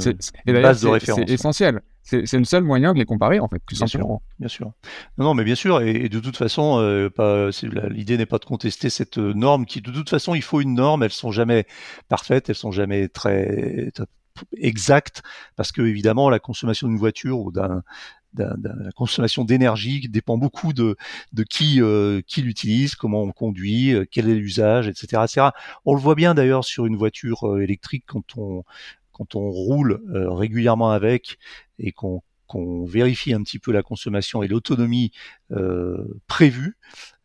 [0.46, 1.22] base de référence.
[1.26, 1.80] C'est essentiel.
[2.02, 4.22] C'est le seul moyen de les comparer, en fait, tout bien simplement.
[4.26, 4.72] Sûr, bien sûr.
[5.16, 5.80] Non, non, mais bien sûr.
[5.80, 7.50] Et, de toute façon, euh,
[7.88, 10.74] l'idée n'est pas de contester cette euh, norme qui, de toute façon, il faut une
[10.74, 11.02] norme.
[11.02, 11.66] Elles sont jamais
[12.08, 12.48] parfaites.
[12.48, 13.90] Elles sont jamais très
[14.56, 15.22] exactes
[15.56, 17.82] parce que évidemment la consommation d'une voiture ou d'un
[18.36, 20.96] la consommation d'énergie dépend beaucoup de,
[21.32, 25.48] de qui, euh, qui l'utilise, comment on conduit, euh, quel est l'usage, etc., etc.
[25.84, 28.64] On le voit bien d'ailleurs sur une voiture euh, électrique quand on,
[29.12, 31.38] quand on roule régulièrement avec
[31.78, 35.12] et qu'on qu'on vérifie un petit peu la consommation et l'autonomie
[36.26, 36.76] prévue,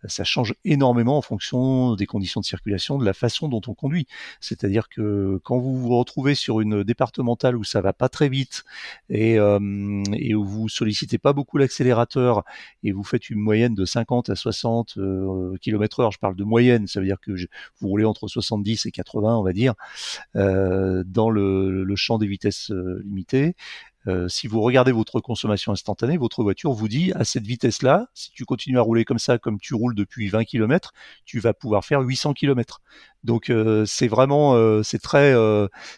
[0.07, 4.07] ça change énormément en fonction des conditions de circulation, de la façon dont on conduit.
[4.39, 8.63] C'est-à-dire que quand vous vous retrouvez sur une départementale où ça va pas très vite
[9.09, 12.43] et, euh, où vous sollicitez pas beaucoup l'accélérateur
[12.83, 16.43] et vous faites une moyenne de 50 à 60 euh, km heure, je parle de
[16.43, 17.31] moyenne, ça veut dire que
[17.79, 19.73] vous roulez entre 70 et 80, on va dire,
[20.35, 23.55] euh, dans le, le, champ des vitesses euh, limitées,
[24.07, 28.31] euh, si vous regardez votre consommation instantanée, votre voiture vous dit à cette vitesse-là, si
[28.31, 30.93] tu continues à rouler comme ça, comme tu roules depuis 20 km,
[31.25, 32.81] tu vas pouvoir faire 800 km.
[33.25, 35.33] Donc euh, c'est vraiment euh, c'est très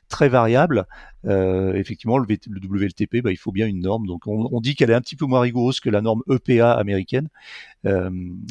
[0.08, 0.86] très variable.
[1.26, 4.08] effectivement, le, WLTP, bah, il faut bien une norme.
[4.08, 7.28] Donc on, dit qu'elle est un petit peu moins rigoureuse que la norme EPA américaine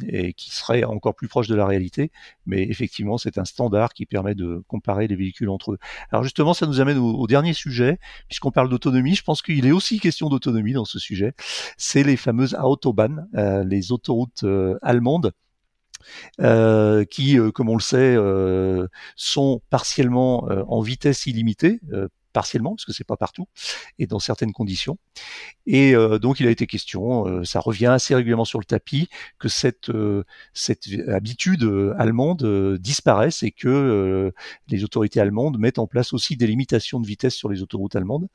[0.09, 2.11] et qui serait encore plus proche de la réalité.
[2.45, 5.79] Mais effectivement, c'est un standard qui permet de comparer les véhicules entre eux.
[6.11, 7.99] Alors justement, ça nous amène au, dernier sujet,
[8.29, 9.15] puisqu'on parle d'autonomie.
[9.15, 11.33] Je pense qu'il est aussi question d'autonomie dans ce sujet.
[11.77, 15.33] C'est les fameuses Autobahn, euh, les autoroutes euh, allemandes.
[16.41, 18.17] Euh, qui, comme on le sait,
[19.17, 21.81] sont partiellement en vitesse illimitée,
[22.37, 23.49] partiellement, parce que c'est pas partout,
[23.99, 24.99] et dans certaines conditions.
[25.65, 29.09] Et euh, donc il a été question, euh, ça revient assez régulièrement sur le tapis,
[29.39, 31.65] que cette, euh, cette habitude
[31.97, 34.31] allemande disparaisse et que
[34.69, 38.29] les autorités allemandes mettent en place aussi des limitations de vitesse sur les autoroutes allemandes.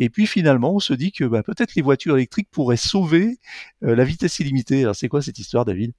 [0.00, 3.38] Et puis finalement, on se dit que bah, peut-être les voitures électriques pourraient sauver
[3.82, 4.82] la vitesse illimitée.
[4.82, 5.92] Alors c'est quoi cette histoire, David?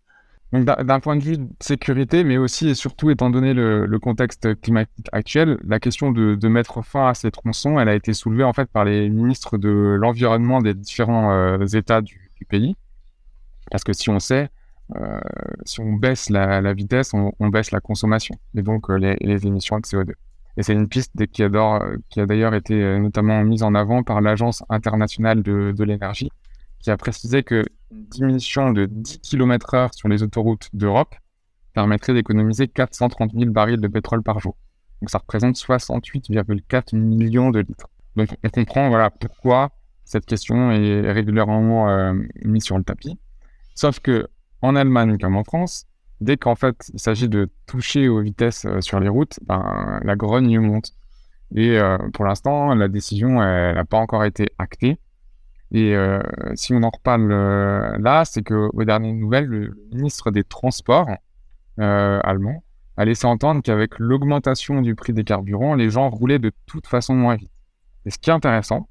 [0.52, 4.60] Donc d'un point de vue de sécurité, mais aussi et surtout étant donné le, contexte
[4.62, 8.54] climatique actuel, la question de, mettre fin à ces tronçons, elle a été soulevée en
[8.54, 9.70] fait par les ministres de
[10.00, 12.76] l'environnement des différents euh, États du, pays.
[13.70, 14.50] Parce que si on sait,
[14.95, 15.20] euh,
[15.66, 19.84] si on baisse la, vitesse, on, baisse la consommation et donc euh, les, émissions de
[19.84, 20.14] CO2.
[20.58, 25.43] Et c'est une piste qui a, d'ailleurs été notamment mise en avant par l'Agence internationale
[25.43, 26.32] de l'énergie,
[26.80, 31.16] qui a précisé que une diminution de 10 km heure sur les autoroutes d'Europe
[31.74, 34.56] permettrait d'économiser 430 000 barils de pétrole par jour.
[35.02, 37.88] Donc ça représente 68,4 millions de litres.
[38.16, 39.72] Donc on comprend voilà pourquoi
[40.04, 42.14] cette question est régulièrement euh,
[42.44, 43.18] mise sur le tapis.
[43.76, 44.28] Sauf que
[44.62, 45.86] en Allemagne comme en France,
[46.20, 50.16] dès qu'en fait il s'agit de toucher aux vitesses euh, sur les routes, ben, la
[50.16, 50.92] grogne monte.
[51.56, 55.00] Et euh, pour l'instant, la décision n'a pas encore été actée.
[55.72, 56.22] Et euh,
[56.56, 61.10] si on en reparle euh, là, c'est que aux dernières nouvelles, le ministre des Transports
[61.80, 62.64] euh, allemand
[62.98, 67.14] a laissé entendre qu'avec l'augmentation du prix des carburants, les gens roulaient de toute façon
[67.14, 67.52] moins vite.
[68.06, 68.90] Et ce qui est intéressant,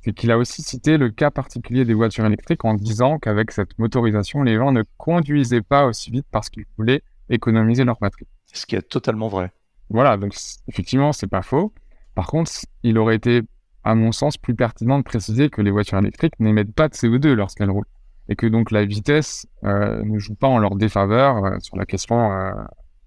[0.00, 3.78] c'est qu'il a aussi cité le cas particulier des voitures électriques en disant qu'avec cette
[3.78, 8.26] motorisation, les gens ne conduisaient pas aussi vite parce qu'ils voulaient économiser leur batterie.
[8.52, 9.52] Ce qui est totalement vrai.
[9.90, 10.34] Voilà, donc
[10.68, 11.72] effectivement, c'est pas faux.
[12.14, 12.50] Par contre,
[12.82, 13.42] il aurait été
[13.86, 17.32] à mon sens, plus pertinent de préciser que les voitures électriques n'émettent pas de CO2
[17.32, 17.86] lorsqu'elles roulent.
[18.28, 21.86] Et que donc la vitesse euh, ne joue pas en leur défaveur euh, sur la
[21.86, 22.50] question euh,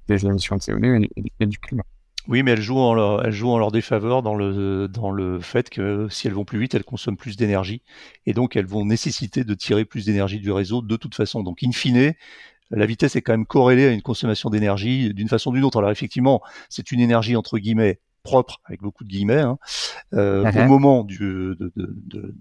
[0.08, 1.06] des émissions de CO2
[1.42, 1.84] et, du climat.
[2.30, 5.42] Oui, mais elles jouent en leur, elles jouent en leur défaveur dans le, dans le
[5.42, 7.82] fait que si elles vont plus vite, elles consomment plus d'énergie.
[8.26, 11.44] Et donc, elles vont nécessiter de tirer plus d'énergie du réseau de toute façon.
[11.44, 12.14] Donc, in fine,
[12.72, 15.80] la vitesse est quand même corrélée à une consommation d'énergie d'une façon ou d'une autre.
[15.80, 19.58] Alors, effectivement, c'est une énergie entre guillemets propre, avec beaucoup de guillemets, hein,
[20.14, 22.36] euh, au moment du, de, de, de,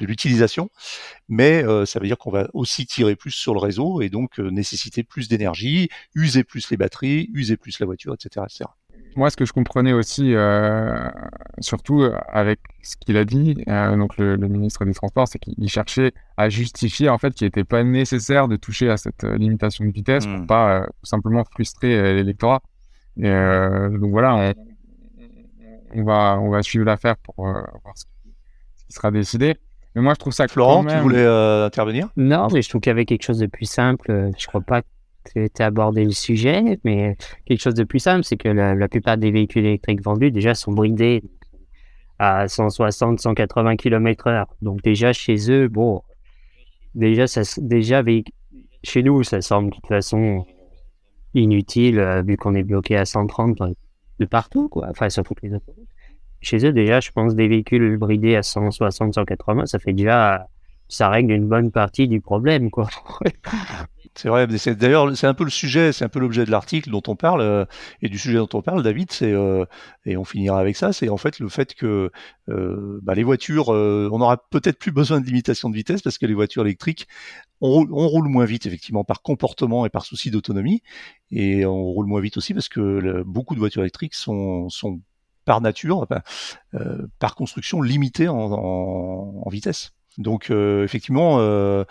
[0.00, 0.70] de l'utilisation,
[1.28, 4.38] mais euh, ça veut dire qu'on va aussi tirer plus sur le réseau et donc
[4.38, 8.46] euh, nécessiter plus d'énergie, user plus les batteries, user plus la voiture, etc.
[8.48, 8.64] etc.
[9.16, 11.08] Moi, ce que je comprenais aussi, euh,
[11.60, 16.12] surtout avec ce qu'il a dit, donc le, le, ministre des Transports, c'est qu'il cherchait
[16.36, 20.26] à justifier en fait qu'il n'était pas nécessaire de toucher à cette limitation de vitesse
[20.26, 20.46] pour hmm.
[20.46, 22.60] pas simplement frustrer l'électorat.
[23.16, 24.52] Donc voilà, on,
[25.96, 29.56] on va, on va suivre l'affaire pour euh, voir ce qui, sera décidé.
[29.94, 30.96] Mais moi, je trouve ça Florent, même...
[30.96, 32.08] tu voulais euh, intervenir?
[32.16, 34.30] Non, mais je trouve qu'il y avait quelque chose de plus simple.
[34.38, 34.86] Je crois pas que
[35.32, 37.16] tu aies abordé le sujet, mais
[37.46, 40.54] quelque chose de plus simple, c'est que la, la, plupart des véhicules électriques vendus déjà
[40.54, 41.22] sont bridés
[42.18, 44.44] à 160, 180 km/h.
[44.62, 46.02] Donc déjà chez eux, bon,
[46.94, 48.02] déjà ça, déjà
[48.82, 50.46] chez nous, ça semble de toute façon
[51.34, 53.60] inutile euh, vu qu'on est bloqué à 130
[54.18, 54.88] de partout, quoi.
[54.90, 55.88] Enfin, sur toutes les autoroutes.
[56.40, 60.46] Chez eux, déjà, je pense des véhicules bridés à 160, 180, ça fait déjà,
[60.88, 62.88] ça règle une bonne partie du problème, quoi.
[64.16, 64.46] C'est vrai.
[64.46, 67.42] D'ailleurs, c'est un peu le sujet, c'est un peu l'objet de l'article dont on parle
[67.42, 67.66] euh,
[68.00, 69.12] et du sujet dont on parle, David.
[69.12, 69.66] C'est euh,
[70.06, 70.94] et on finira avec ça.
[70.94, 72.10] C'est en fait le fait que
[72.48, 76.24] euh, bah, les voitures, on aura peut-être plus besoin de limitation de vitesse parce que
[76.24, 77.08] les voitures électriques,
[77.60, 80.82] on roule, moins vite effectivement par comportement et par souci d'autonomie,
[81.30, 84.68] et on roule moins vite aussi parce que beaucoup de voitures électriques sont,
[85.44, 86.06] par nature,
[86.74, 89.92] euh, par construction limitées en, vitesse.
[90.18, 91.84] Donc euh, effectivement, euh,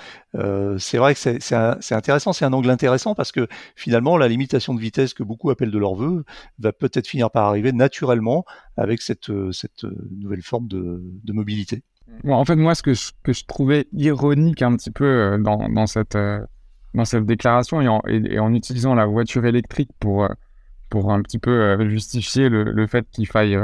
[0.80, 4.80] c'est vrai que c'est intéressant, c'est un angle intéressant parce que finalement, la limitation de
[4.80, 6.26] vitesse que beaucoup appellent de leur vœu
[6.60, 8.46] va peut-être finir par arriver naturellement
[8.78, 11.84] avec cette, nouvelle forme de mobilité.
[12.28, 16.18] En fait, moi, ce que je, trouvais ironique un petit peu dans, dans cette,
[16.94, 20.28] dans cette déclaration et en, utilisant la voiture électrique pour,
[20.90, 23.60] pour un petit peu justifier le, fait qu'il faille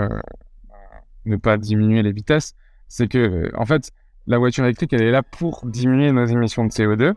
[1.26, 2.56] ne pas diminuer les vitesses,
[2.88, 3.92] c'est que, en fait,
[4.28, 7.14] la voiture électrique, elle est là pour diminuer nos émissions de CO2.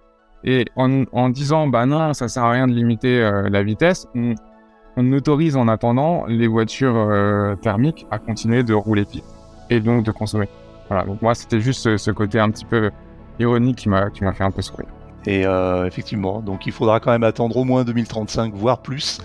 [0.46, 5.12] Et en, disant, bah non, ça sert à rien de limiter euh, la vitesse, on,
[5.12, 9.24] autorise en attendant les voitures euh, thermiques à continuer de rouler vite
[9.70, 10.48] et donc de consommer.
[10.88, 12.90] Voilà, donc moi, c'était juste ce, côté un petit peu
[13.38, 14.88] ironique qui m'a, qui m'a fait un peu sourire.
[15.26, 19.20] Et euh, effectivement, donc il faudra quand même attendre au moins 2035, voire plus,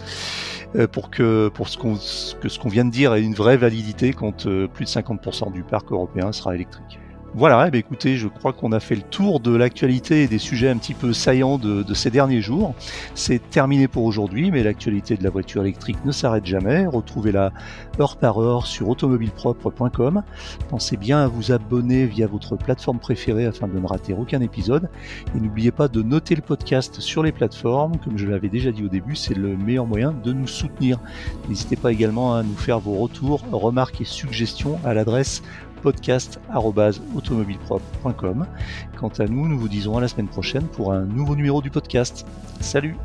[0.76, 3.58] euh, pour que pour ce qu'on que ce qu'on vient de dire ait une vraie
[3.58, 7.00] validité quand euh, plus de 50% du parc européen sera électrique.
[7.36, 10.40] Voilà, eh bien, écoutez, je crois qu'on a fait le tour de l'actualité et des
[10.40, 12.74] sujets un petit peu saillants de, de ces derniers jours.
[13.14, 16.88] C'est terminé pour aujourd'hui, mais l'actualité de la voiture électrique ne s'arrête jamais.
[16.88, 17.54] Retrouvez-la
[18.00, 20.24] heure par heure sur automobilepropre.com.
[20.70, 24.90] Pensez bien à vous abonner via votre plateforme préférée afin de ne rater aucun épisode.
[25.36, 27.98] Et n'oubliez pas de noter le podcast sur les plateformes.
[28.04, 31.00] Comme je l'avais déjà dit au début, c'est le meilleur moyen de nous soutenir.
[31.48, 35.44] N'hésitez pas également à nous faire vos retours, remarques et suggestions à l'adresse
[35.80, 38.46] podcast.automobilepropre.com.
[38.98, 41.70] Quant à nous, nous vous disons à la semaine prochaine pour un nouveau numéro du
[41.70, 42.26] podcast.
[42.60, 42.96] Salut